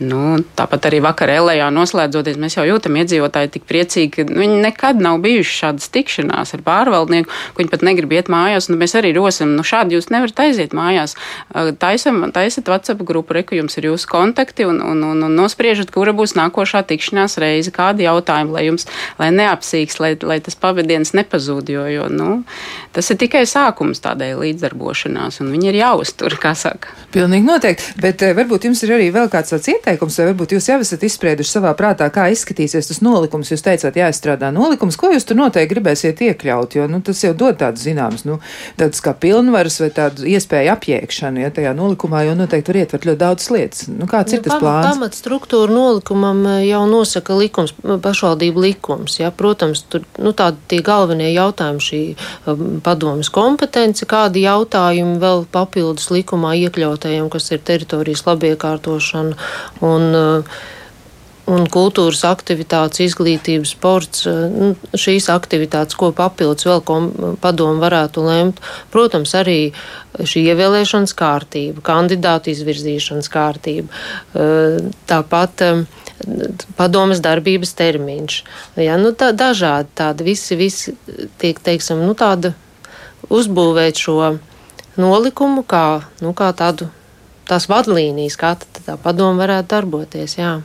[0.00, 5.00] Nu, tāpat arī vakar Elējā noslēdzoties, mēs jau jūtam iedzīvotāji tik priecīgi, ka viņi nekad
[5.02, 8.70] nav bijuši šādas tikšanās ar pārvaldnieku, ka viņi pat negrib iet mājās.
[8.72, 11.18] Nu, mēs arī rosim, nu šādi jūs nevarat aiziet mājās.
[11.82, 16.16] Taisam, taisat WhatsApp grupu, reku jums ir jūsu kontakti un, un, un, un nospriežat, kura
[16.16, 18.88] būs nākošā tikšanās reize, kādi jautājumi, lai jums,
[19.20, 22.38] lai neapsīks, lai, lai tas pavadiens nepazūd, jo, jo nu,
[22.96, 26.96] tas ir tikai sākums tādai līdzdarbošanās, un viņi ir jāuztur, kā saka.
[27.12, 30.68] Pilnīgi noteikti, bet varbūt jums ir arī vēl kāds tāds ieteikums ieteikums, vai varbūt jūs
[30.70, 33.51] jau esat izsprieduši savā prātā, kā izskatīsies tas nolikums.
[33.51, 37.59] Jūs teicāt, jāizstrādā nolikums, ko jūs tur noteikti gribēsiet iekļaut, jo nu, tas jau dod
[37.61, 38.38] tādas zināmas, nu,
[38.78, 43.20] tādas kā pilnvaras vai tādu iespēju apjēgšanu, ja tajā nolikumā jau noteikti var ietvert ļoti
[43.22, 43.86] daudz lietas.
[43.91, 44.88] Nu, kāds nu, ir tas pam, plāns?
[44.91, 49.18] Pamat struktūra nolikumam eh, jau nosaka likums, pašvaldību likums.
[49.20, 49.32] Ja?
[49.34, 52.03] Protams, tur nu, tādi tie galvenie jautājumi šī
[52.86, 60.61] padomas kompetence, kādi jautājumi vēl papildus likumā iekļautajiem, kas ir teritorijas labiekārtošana un, uh,
[61.51, 66.85] un kultūras aktivitātes, izglītības, sports, uh, nu, šīs aktivitātes, ko papildus vēl
[67.43, 68.61] padomu varētu lemt.
[68.93, 69.59] Protams, arī
[70.18, 75.66] šī ievēlēšanas kārtība, kandidātu izvirzīšanas kārtība, uh, tāpat
[76.76, 78.41] padomas darbības termiņš.
[78.81, 80.95] Ja, nu, tā, dažādi tādi visi, visi
[81.41, 82.53] tiek, teiksim, nu, tāda
[83.31, 84.37] uzbūvēt šo
[85.01, 86.91] nolikumu kā, nu, kā tādu
[87.51, 88.55] tās vadlīnijas, kā
[88.86, 90.36] tā padoma varētu darboties.
[90.38, 90.59] Jā.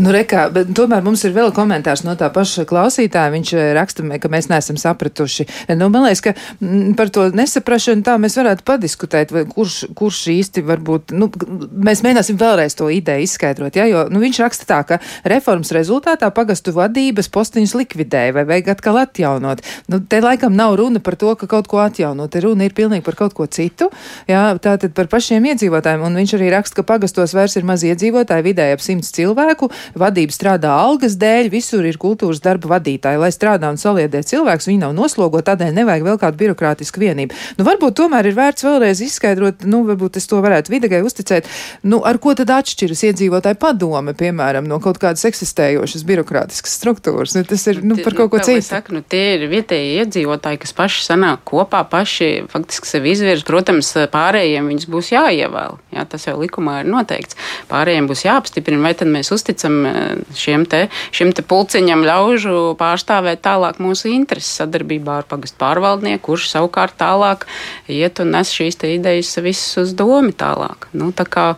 [0.00, 0.46] Nu, rekā,
[0.76, 3.32] tomēr mums ir vēl komentārs no tā paša klausītāja.
[3.34, 5.46] Viņš eh, raksta, ka mēs neesam sapratuši.
[5.76, 10.64] Nu, man liekas, ka m, par to nesaprašanu tā mēs varētu padiskutēt, kurš, kurš īsti
[10.66, 11.28] varbūt, nu,
[11.70, 16.30] mēs mēģināsim vēlreiz to ideju izskaidrot, ja, jo, nu, viņš raksta tā, ka reformas rezultātā
[16.34, 19.64] pagastu vadības postiņus likvidēja vai vajag atkal atjaunot.
[19.92, 23.04] Nu, te laikam nav runa par to, ka kaut ko atjaunot, te runa ir pilnīgi
[23.06, 23.90] par kaut ko citu,
[24.30, 28.46] jā, tātad par pašiem iedzīvotājiem, un viņš arī raksta, ka pagastos vairs ir maz iedzīvotāji,
[28.46, 33.30] vidēji ap simts cilvēku, cilvēku, vadība strādā algas dēļ, visur ir kultūras darba vadītāji, lai
[33.32, 37.34] strādā un saliedē cilvēks, viņi nav noslogot, tādēļ nevajag vēl kādu birokrātisku vienību.
[37.58, 41.48] Nu, varbūt tomēr ir vērts vēlreiz izskaidrot, nu, varbūt es to varētu videgai uzticēt,
[41.84, 47.36] nu, ar ko tad atšķiras iedzīvotāji padome, piemēram, no kaut kādas eksistējošas birokrātiskas struktūras.
[47.36, 48.64] Nu, tas ir, nu, par kaut ko citu.
[48.66, 53.44] Saku, nu, tie ir vietēji iedzīvotāji, kas paši sanāk kopā, paši faktiski sevi izvirz.
[53.46, 55.78] Protams, pārējiem viņus būs jāievēl.
[55.94, 57.38] Jā, tas jau likumā ir noteikts.
[57.70, 62.76] Pārējiem būs jāapstiprina, vai tad mēs uzticam uzticam eh, šiem te, šim te pulciņam ļaužu
[62.78, 67.46] pārstāvēt tālāk mūsu intereses sadarbībā ar pagastu pārvaldnieku, kurš savukārt tālāk
[67.88, 70.88] iet un nes šīs idejas visas uz domi tālāk.
[70.92, 71.56] Nu, tā kā,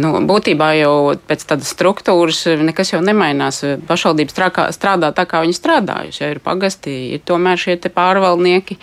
[0.00, 0.94] nu, būtībā jau
[1.28, 3.62] pēc tādas struktūras nekas jau nemainās.
[3.88, 4.36] Pašvaldības
[4.76, 6.22] strādā tā, kā viņi strādājuši.
[6.22, 8.78] Ja ir pagasti, ir tomēr šie pārvaldnieki.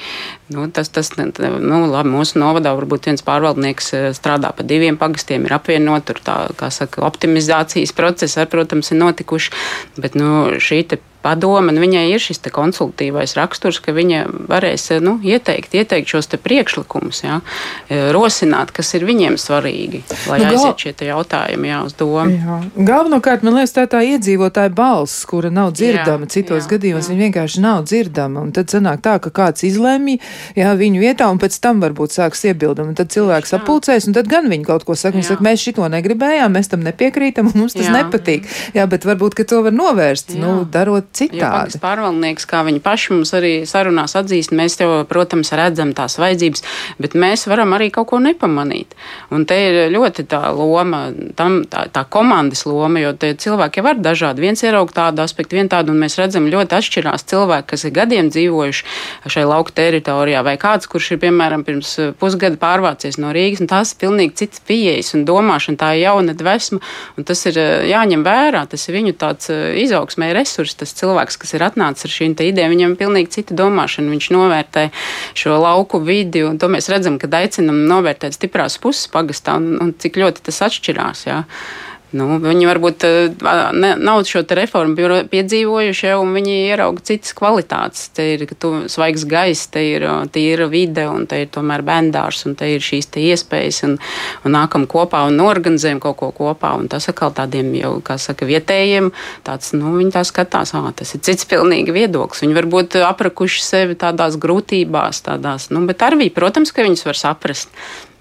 [0.53, 5.47] Nu, tas, tas, nu, labi, mūsu novadā varbūt viens pārvaldnieks eh, strādā pa diviem pagastiem,
[5.47, 9.55] ir apvienot, tur tā, kā saka, optimizācijas process, ar, protams, ir notikuši,
[9.97, 15.15] bet, nu, šī te padoma, un viņai ir šis konsultīvais raksturs, ka viņa varēs nu,
[15.23, 17.39] ieteikt, ieteikt šos priekšlikumus, jā,
[17.87, 20.57] e, rosināt, kas ir viņiem svarīgi, lai nu, gal...
[20.57, 22.35] aiziet šie jautājumi jā, uz domu.
[22.35, 22.59] Jā.
[22.89, 27.13] Galvenokārt, man liekas, tā tā iedzīvotāja balss, kura nav dzirdama, jā, citos jā, gadījumos jā.
[27.13, 30.17] viņa vienkārši nav dzirdama, un tad sanāk tā, ka kāds izlēmj
[30.59, 34.29] jā, viņu vietā, un pēc tam varbūt sāks iebildumi, un tad cilvēks apulcēs, un tad
[34.31, 37.77] gan viņi kaut ko saka, viņi saka, mēs šito negribējām, mēs tam nepiekrītam, un mums
[37.77, 37.95] tas jā.
[37.95, 38.49] nepatīk.
[38.75, 40.41] Jā, bet varbūt, ka to var novērst, jā.
[40.43, 41.79] nu, darot citādi.
[41.83, 46.63] Pārvaldnieks, kā viņi paši mums arī sarunās atzīst, mēs jau, protams, redzam tās vajadzības,
[47.03, 48.95] bet mēs varam arī kaut ko nepamanīt.
[49.33, 51.05] Un te ir ļoti tā loma,
[51.37, 54.43] tam, tā, tā komandas loma, jo cilvēki var dažādi.
[54.43, 58.31] Viens ieraug tādu aspektu, vien tādu, un mēs redzam ļoti atšķirās cilvēki, kas ir gadiem
[58.33, 63.71] dzīvojuši šai lauku teritorijā, vai kāds, kurš ir, piemēram, pirms pusgada pārvācies no Rīgas, un
[63.71, 66.81] tās ir pilnīgi cits pieejas un domāšana, tā ir jauna dvesma,
[67.17, 67.59] un tas ir
[67.89, 69.51] jāņem vērā, tas ir viņu tāds
[69.83, 71.02] izaugsmē resurs, tas cilvēks,
[71.41, 74.13] kas ir atnācis ar šīm idejām, viņam ir pilnīgi cita domāšana.
[74.13, 74.85] Viņš novērtē
[75.39, 79.95] šo lauku vidi, un to mēs redzam, kad aicinam novērtēt stiprās puses pagastā un, un
[79.99, 81.25] cik ļoti tas atšķirās.
[81.29, 81.43] Jā.
[82.13, 88.07] Nu, viņi varbūt eh, ne, nav šo reformu piedzīvojuši, jau, un viņi ierauga citas kvalitātes.
[88.13, 88.45] Te ir
[88.91, 93.09] svaigs gaiss, te ir tīra vide, un te ir tomēr bendārs, un te ir šīs
[93.13, 93.97] te iespējas, un,
[94.45, 96.75] un nākam kopā un organizējam kaut ko kopā.
[96.77, 99.11] Un tas atkal tādiem jau, kā saka, vietējiem,
[99.47, 102.45] tāds, nu, viņi tā skatās, ā, tas ir cits pilnīgi viedoklis.
[102.45, 107.73] Viņi varbūt aprakuši sevi tādās grūtībās, tādās, nu, bet arī, protams, ka viņus var saprast.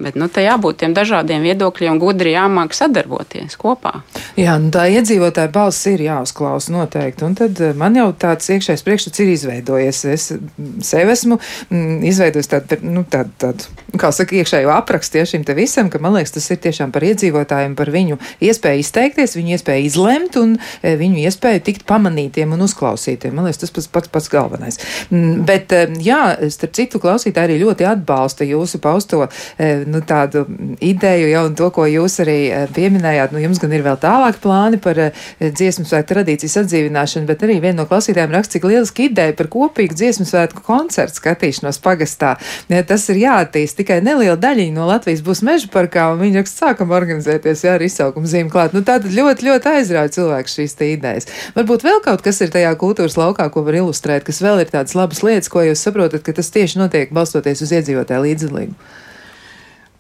[0.03, 4.00] Bet nu, tā jābūt tiem dažādiem viedokļiem, gudri jāmāk sadarboties kopā.
[4.38, 7.26] Jā, nu tā iedzīvotāja balss ir jāuzklausa noteikti.
[7.26, 10.03] Un tad eh, man jau tāds iekšējais priekšstats ir izveidojies.
[10.12, 10.28] Es
[10.86, 15.57] sev esmu mm, izveidojis tādu, nu, tādu, tādu, kā saka, iekšējo aprakstu ja, šim te
[15.57, 19.88] visam, ka man liekas, tas ir tiešām par iedzīvotājiem, par viņu iespēju izteikties, viņu iespēju
[19.88, 23.34] izlemt un e, viņu iespēju tikt pamanītiem un uzklausītiem.
[23.36, 24.80] Man liekas, tas pats pats, pats galvenais.
[25.11, 26.20] Mm, bet, e, jā,
[26.53, 30.45] starp citu, klausītāji arī ļoti atbalsta jūsu pausto e, nu, tādu
[30.82, 32.38] ideju jau un to, ko jūs arī
[32.74, 33.34] pieminējāt.
[33.34, 34.99] Nu, jums gan ir vēl tālāk plāni par
[35.40, 39.97] dziesmu svētku tradīcijas atdzīvināšanu, bet arī viena no klausītājiem raksta, cik lieliski ideja par kopīgu
[39.99, 42.34] dziesmu svētku koncertu skatīšanos pagastā.
[42.72, 46.66] Ja, tas ir jāattīst, tikai neliela daļiņa no Latvijas būs meža parkā, un viņi raksta,
[46.66, 48.76] sākam organizēties, jā, ar izsaukumu zīmi klāt.
[48.76, 51.28] Nu, tā tad ļoti, ļoti aizrauja cilvēku šīs idejas.
[51.57, 54.97] Varbūt vēl kaut kas ir tajā kultūras laukā, ko var ilustrēt, kas vēl ir tādas
[54.99, 58.93] labas lietas, ko jūs saprotat, ka tas tieši notiek balstoties uz iedzīvotāju līdzdalību.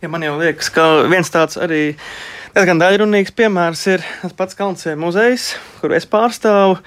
[0.02, 1.92] Ja man jau liekas, ka viens tāds arī
[2.56, 5.44] diezgan daļrunīgs piemērs ir tas pats Kalnsē muzejs,
[5.78, 6.80] kuru es pārstāvu.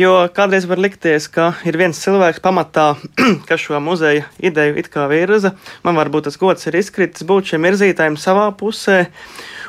[0.00, 2.94] Jo kādreiz var likties, ka ir viens cilvēks pamatā,
[3.50, 5.52] kas šo muzeja ideju it kā virza.
[5.84, 9.02] Man varbūt tas gods ir izkritis būt šiem virzītājiem savā pusē,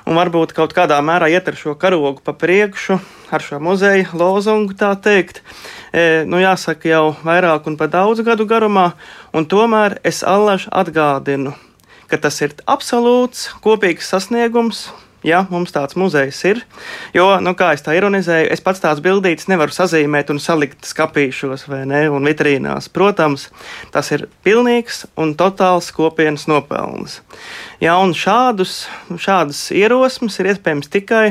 [0.08, 4.80] un varbūt kaut kādā mērā iet ar šo karogu pa priekšu, ar šo muzeja lozungu
[4.80, 5.44] tā teikt.
[5.92, 8.94] E, nu, jāsaka, jau vairāk un pa daudz gadu garumā,
[9.36, 11.58] un tomēr es allaž atgādinu,
[12.12, 14.88] ka tas ir absolūts kopīgs sasniegums
[15.26, 16.62] ja mums tāds muzejs ir.
[17.16, 21.66] Jo, nu, kā es tā ironizēju, es pats tās bildītas nevaru sazīmēt un salikt skapīšos
[21.72, 22.90] vai ne, un vitrīnās.
[22.94, 23.50] Protams,
[23.96, 27.20] tas ir pilnīgs un totāls kopienas nopelns.
[27.84, 31.28] Ja, un šādus, šādas ierosmes ir iespējams tikai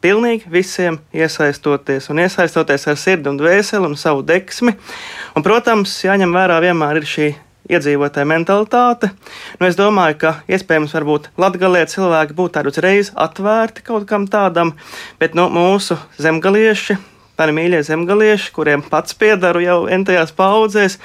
[0.00, 4.74] pilnīgi visiem iesaistoties un iesaistoties ar sirdi un dvēseli un savu deksmi.
[5.36, 7.30] Un, protams, jāņem vērā vienmēr ir šī
[7.70, 9.12] iedzīvotāja mentalitāte.
[9.60, 10.96] Nu, es domāju, ka iespējams,
[11.40, 14.74] latgalie cilvēki būtu tādi uzreiz atvērti kaut kam tādam,
[15.22, 16.98] bet nu, mūsu zemgalieši.
[17.40, 20.98] Mani mīļie zemgalieši, kuriem pats piedaru jau entajās paudzēs,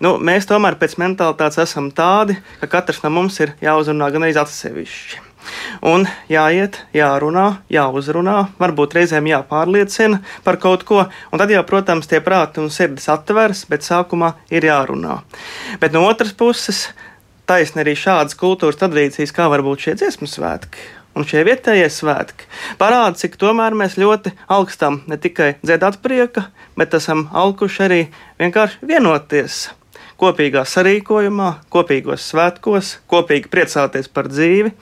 [0.00, 4.38] nu, mēs tomēr pēc mentalitātes esam tādi, ka katrs no mums ir jāuzrunā gan arī
[4.40, 5.31] atsevišķi.
[5.86, 12.22] Un jāiet, jārunā, jāuzrunā, varbūt reizēm jāpārliecina par kaut ko, un tad jau, protams, tie
[12.24, 15.20] prāti un sirdis atveras, bet sākumā ir jārunā.
[15.82, 16.88] Bet no otras puses,
[17.50, 20.90] taisni arī šādas kultūras tradīcijas, kā varbūt šie dziesmu svētki.
[21.12, 22.46] Un šie vietējie svētki
[22.80, 26.46] parāda, cik tomēr mēs ļoti augstam ne tikai dziedāt prieka,
[26.78, 28.00] bet esam auguši arī
[28.40, 29.66] vienkārši vienoties
[30.22, 34.72] kopīgā sarīkojumā, kopīgos svētkos, kopīgi priecāties par dzīvi,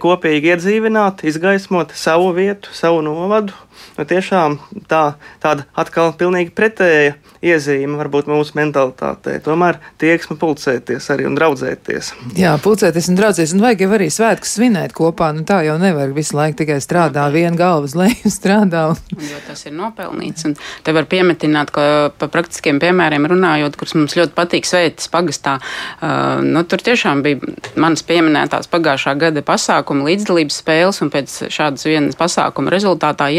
[0.00, 3.52] kopīgi iedzīvināt, izgaismot savu vietu, savu novadu.
[3.96, 4.58] Nu, tiešām
[4.90, 7.14] tā, tāda atkal pilnīgi pretēja
[7.46, 9.38] iezīme varbūt mūsu mentalitātei.
[9.44, 12.12] Tomēr tieksme pulcēties arī un draudzēties.
[12.36, 13.54] Jā, pulcēties un draudzēties.
[13.56, 15.30] Un vajag jau arī svētkus svinēt kopā.
[15.36, 18.86] Nu, tā jau nevar visu laiku tikai strādā, viena galvas leju strādā.
[18.92, 19.22] Un...
[19.30, 20.46] Jo tas ir nopelnīts.
[20.48, 21.86] Un te var piemetināt, ka
[22.16, 27.56] pa praktiskiem piemēriem runājot, kurus mums ļoti patīk svētas pagastā, uh, nu, tur tiešām bija
[27.80, 33.30] manas pieminētās pagājušā gada pasākuma līdzdalības spēles un pēc šādas vienas pasākuma rezultātā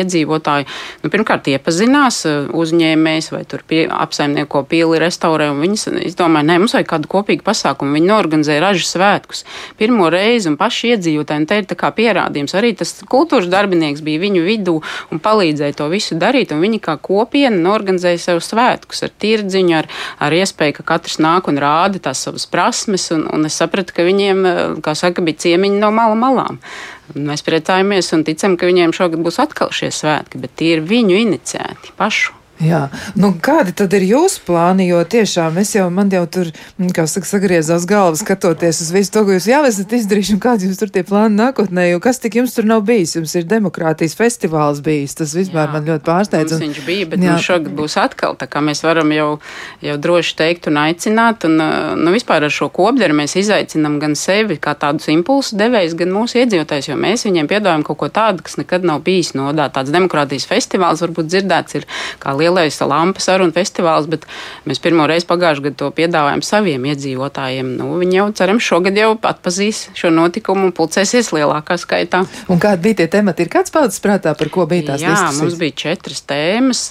[0.47, 0.67] iedzīvotāji,
[1.03, 2.21] nu, pirmkārt iepazinās
[2.55, 7.95] uzņēmējs vai pie, apsaimnieko pili, restaurē, un viņas izdomāja, nē, mums vajag kādu kopīgu pasākumu.
[7.97, 9.43] Viņi norganizēja ražu svētkus
[9.77, 12.55] pirmo reizi, un paši iedzīvotāji, un te ir tā kā pierādījums.
[12.57, 14.77] Arī tas kultūras darbinieks bija viņu vidū
[15.11, 19.89] un palīdzēja to visu darīt, un viņi kā kopiena norganizēja sev svētkus ar tirdziņu, ar,
[20.23, 24.05] ar iespēju, ka katrs nāk un rāda tās savas prasmes, un, un es sapratu, ka
[24.07, 24.45] viņiem,
[24.85, 26.61] kā saka, bija ciemiņi no mala malām.
[27.15, 31.15] Mēs priecājamies un ticam, ka viņiem šogad būs atkal šie svētki, bet tie ir viņu
[31.21, 32.35] iniciēti pašu.
[32.57, 36.47] Jā, nu kādi tad ir jūsu plāni, jo tiešām es jau, man jau tur,
[36.79, 40.39] mm, kā saka, sagriezās galvas skatoties uz visu to, ko jūs jau esat izdarījuši un
[40.41, 43.13] kādi jūs tur tie plāni nākotnē, jo kas tik jums tur nav bijis?
[43.19, 46.55] Jums ir demokrātijas festivāls bijis, tas vispār jā, man ļoti pārsteidz.
[46.57, 47.35] Un, viņš bija, bet jā.
[47.35, 49.29] nu šogad būs atkal, tā kā mēs varam jau,
[49.85, 51.61] jau droši teikt un aicināt, un
[52.01, 56.41] nu vispār ar šo kopderu mēs izaicinam gan sevi kā tādus impulsu devējus, gan mūsu
[56.41, 59.69] iedzīvotājs, jo mēs viņiem piedāvājam kaut ko tādu, kas nekad nav bijis nodā.
[59.69, 64.25] Tāds demokrātijas festivāls varbūt dzirdēts ir kā liela lielais lampu sarunu festivāls, bet
[64.67, 67.69] mēs pirmo reizi pagājušajā gadā to piedāvājam saviem iedzīvotājiem.
[67.79, 72.25] Nu, viņi jau, cerams, šogad jau atpazīs šo notikumu un pulcēsies lielākā skaitā.
[72.51, 73.45] Un kādi bija tie temati?
[73.47, 75.41] Ir kāds palicis prātā, par ko bija tās Jā, diskusijas?
[75.43, 76.83] mums bija četras tēmas,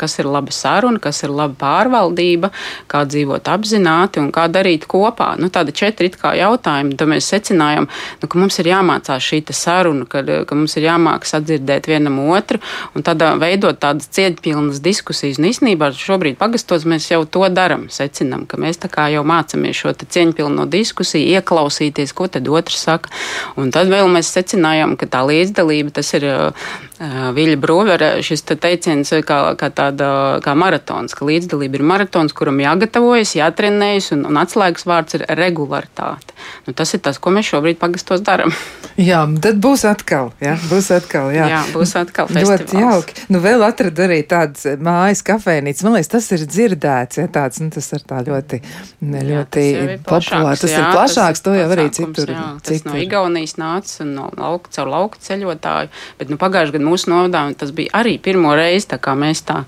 [0.00, 2.50] kas ir laba saruna, kas ir laba pārvaldība,
[2.90, 5.34] kā dzīvot apzināti un kā darīt kopā.
[5.38, 7.88] Nu, tāda četri it kā jautājumi, tad mēs secinājām,
[8.22, 12.60] nu, ka mums ir jāmācās šī saruna, ka, ka mums ir jāmāk sadzirdēt vienam otru
[12.94, 15.38] un tādā veidot tādas cietpilnas jēgpilnas diskusijas.
[15.38, 19.76] Un īstenībā šobrīd pagastos mēs jau to darām, secinām, ka mēs tā kā jau mācāmies
[19.76, 23.10] šo cieņpilno diskusiju, ieklausīties, ko tad otrs saka.
[23.56, 26.28] Un tad vēl mēs secinājām, ka tā līdzdalība tas ir
[26.98, 30.08] Viļa Brūvera šis te teiciens kā, kā tāda
[30.42, 36.34] kā maratons, ka līdzdalība ir maratons, kuram jāgatavojas, jātrenējas, un, un atslēgas vārds ir regularitāte.
[36.66, 38.50] Nu, tas ir tas, ko mēs šobrīd pagastos darām.
[38.98, 41.44] Jā, tad būs atkal, jā, būs atkal, jā.
[41.46, 42.64] jā būs atkal festivāls.
[42.64, 43.14] Ļoti jauki.
[43.30, 45.84] Nu, vēl atradu arī tādas mājas kafēnītes.
[45.86, 48.58] Man liekas, tas ir dzirdēts, ja tāds, nu, tas ir tā ļoti,
[49.28, 49.64] ļoti
[50.02, 50.64] populārs.
[50.64, 52.32] Tas jā, ir plašāks, tas to jau arī citur.
[52.34, 52.90] Jā, tas citur.
[52.90, 57.44] no Igaunijas nāca un no lauka, caur lauku ceļotāju, bet, nu, pagājuši gadu mūsu novadā,
[57.50, 59.62] un tas bija arī pirmo reizi, tā kā mēs tā,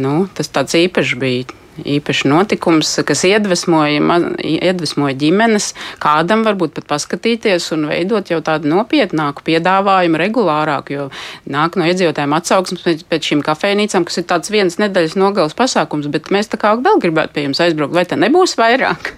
[0.00, 5.72] nu, tas tāds īpašs bija īpašs notikums, kas iedvesmoja, iedvesmoja ģimenes,
[6.02, 11.06] kādam varbūt pat paskatīties un veidot jau tādu nopietnāku piedāvājumu regulārāku, jo
[11.50, 16.30] nāk no iedzīvotājiem atsauksmes pēc šīm kafejnīcām, kas ir tāds viens nedēļas nogales pasākums, bet
[16.34, 19.12] mēs tā kā vēl gribētu pie jums aizbraukt, vai te nebūs vairāk?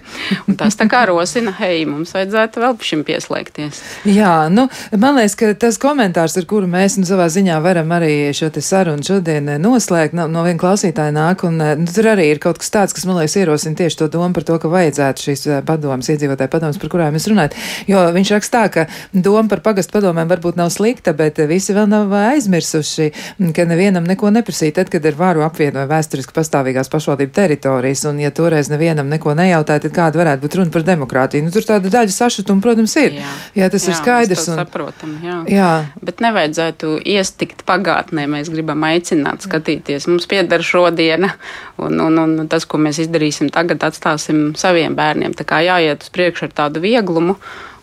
[0.47, 3.81] Un tas tā kā rosina, hei, mums vajadzētu vēl šim pieslēgties.
[4.09, 8.31] Jā, nu, man liekas, ka tas komentārs, ar kuru mēs nu, savā ziņā varam arī
[8.35, 12.41] šo te sarunu šodien noslēgt, no, no viena klausītāja nāk, un nu, tur arī ir
[12.47, 15.45] kaut kas tāds, kas man liekas ierosina tieši to domu par to, ka vajadzētu šīs
[15.51, 17.57] eh, padomas, iedzīvotāju padomas, par kurām jūs runājat.
[17.91, 21.89] Jo viņš raksta tā, ka doma par pagastu padomēm varbūt nav slikta, bet visi vēl
[21.91, 23.09] nav aizmirsuši,
[23.55, 28.31] ka nevienam neko neprasīt, tad, kad ir varu apvienoja vēsturiski pastāvīgās pašvaldību teritorijas, un ja
[28.35, 31.47] toreiz nevienam neko nejautāja, tad kāda varētu būt runa par demokrātiju?
[31.47, 33.19] Nu, tur tāda daļa sašutuma, protams, ir.
[33.19, 34.47] Jā, jā tas jā, ir skaidrs.
[34.53, 34.61] Un...
[34.61, 35.37] Saprotam, jā.
[35.51, 35.71] jā.
[36.03, 40.09] Bet nevajadzētu iestikt pagātnē, mēs gribam aicināt skatīties.
[40.11, 41.33] Mums pieder šodiena,
[41.81, 45.35] un, un, un un tas, ko mēs izdarīsim tagad, atstāsim saviem bērniem.
[45.37, 47.37] Tā kā jāiet uz priekšu ar tādu vieglumu.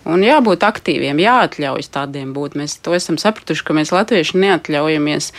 [0.05, 2.59] Un jābūt aktīviem, jāatļaujas tādiem būt.
[2.61, 5.31] Mēs to esam sapratuši, ka mēs latvieši neatļaujamies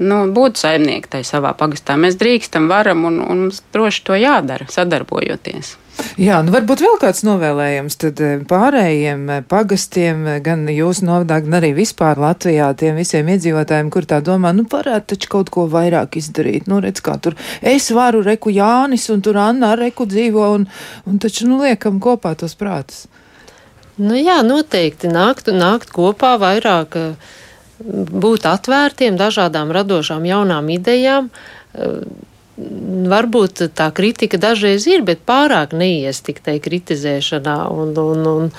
[0.00, 1.98] nu, būt saimnieki tajā savā pagastā.
[2.00, 5.74] Mēs drīkstam, varam un, un mums droši to jādara, sadarbojoties.
[6.14, 11.40] Jā, nu varbūt vēl kāds novēlējums tad eh, pārējiem eh, pagastiem, eh, gan jūsu novadā,
[11.42, 15.68] gan arī vispār Latvijā, tiem visiem iedzīvotājiem, kur tā domā, nu varētu taču kaut ko
[15.70, 16.68] vairāk izdarīt.
[16.70, 20.68] Nu, redz, kā tur es varu, reku Jānis, un tur Anna reku dzīvo, un,
[21.10, 23.08] un taču, nu, liekam kopā tos prātus.
[23.98, 26.98] Nu jā, noteikti nākt, nākt kopā vairāk,
[27.78, 31.30] būt atvērtiem dažādām radošām jaunām idejām
[32.56, 37.60] varbūt tā kritika dažreiz ir, bet pārāk neies tik tai kritizēšanā.
[37.74, 38.52] Un, un, un,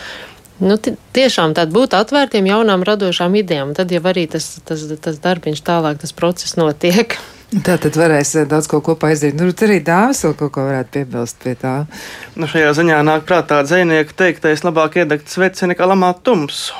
[0.55, 5.59] Nu, tiešām tād būt atvērtiem jaunām radošām idejām, tad jau arī tas, tas, tas darbiņš
[5.67, 7.17] tālāk, tas process notiek.
[7.65, 9.35] Tā tad varēs eh, daudz ko kopā izdarīt.
[9.35, 11.73] Nu, tur arī dāvis vēl kaut ko varētu piebilst pie tā.
[12.39, 16.71] Nu, šajā ziņā nāk prātā dzēnieku teiktais labāk iedegt sveci nekā lamāt tumsu.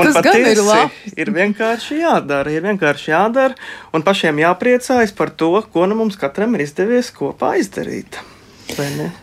[0.00, 1.12] Tas gan ir labi.
[1.20, 3.56] Ir vienkārši jādara, ir vienkārši jādara,
[3.92, 8.20] un pašiem jāpriecājas par to, ko nu mums katram ir izdevies kopā izdarīt.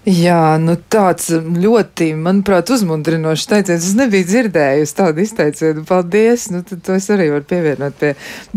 [0.07, 3.85] Jā, nu tāds ļoti, manuprāt, uzmundrinošs teiciens.
[3.87, 5.83] Es nebiju dzirdējusi tādu izteicienu.
[5.87, 6.47] Paldies!
[6.53, 8.13] Nu, tad to es arī varu pievienot pie,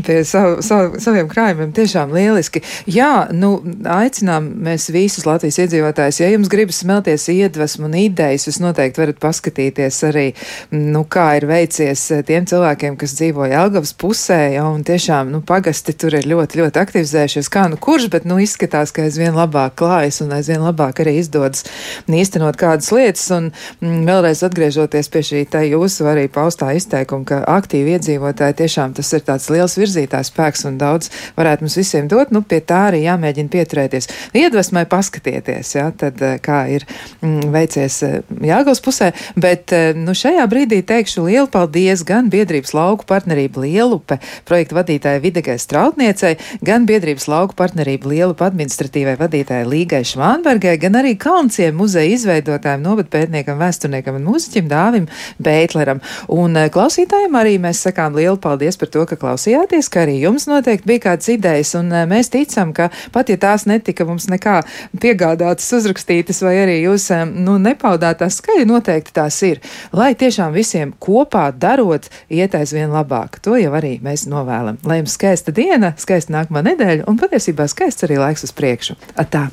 [0.07, 1.73] pie savu, savu, saviem krājumiem.
[1.77, 2.63] Tiešām lieliski.
[2.91, 3.53] Jā, nu,
[3.91, 6.21] aicinām mēs visus Latvijas iedzīvotājus.
[6.23, 10.27] Ja jums gribas smelties iedvesmu un idejas, jūs noteikti varat paskatīties arī,
[10.75, 14.41] nu, kā ir veicies tiem cilvēkiem, kas dzīvo Jelgavas pusē.
[14.57, 17.51] Ja, un tiešām, nu, pagasti tur ir ļoti, ļoti aktivizējušies.
[17.53, 21.19] Kā nu kurš, bet, nu, izskatās, ka aizvien labāk klājas un aizvien labāk labāk arī
[21.21, 21.65] izdodas
[22.09, 23.27] īstenot kādas lietas.
[23.35, 23.51] Un
[23.81, 29.13] mm, vēlreiz atgriežoties pie šī tā jūsu arī paustā izteikuma, ka aktīvi iedzīvotāji tiešām tas
[29.17, 33.05] ir tāds liels virzītājs spēks un daudz varētu mums visiem dot, nu pie tā arī
[33.05, 34.11] jāmēģina pieturēties.
[34.37, 36.87] Iedvesmai paskatieties, jā, tad eh, kā ir
[37.21, 39.11] mm, veicies eh, Jāgals pusē,
[39.41, 45.23] bet eh, nu šajā brīdī teikšu lielu paldies gan biedrības lauku partnerību Lielupe projekta vadītāja
[45.23, 51.75] Videgai Strautniecei, gan biedrības lauku partnerību Lielupe administratīvai vadītāja Līgai Švānbergai Rīgai, gan arī Kaunciem
[51.75, 55.09] muzeja izveidotājiem, novadpētniekam, vēsturniekam un mūziķim Dāvim
[55.43, 56.01] Beitleram.
[56.31, 60.47] Un eh, klausītājiem arī mēs sakām lielu paldies par to, ka klausījāties, ka arī jums
[60.47, 64.61] noteikti bija kādas idejas, un eh, mēs ticam, ka pat ja tās netika mums nekā
[65.01, 69.59] piegādātas, uzrakstītas, vai arī jūs eh, nu, nepaudāt tās skaļi, noteikti tās ir.
[69.97, 73.41] Lai tiešām visiem kopā darot, iet aizvien labāk.
[73.43, 74.79] To jau arī mēs novēlam.
[74.87, 78.99] Lai jums skaista diena, skaista nākamā nedēļa un patiesībā skaists arī laiks uz priekšu.
[79.19, 79.49] Atā!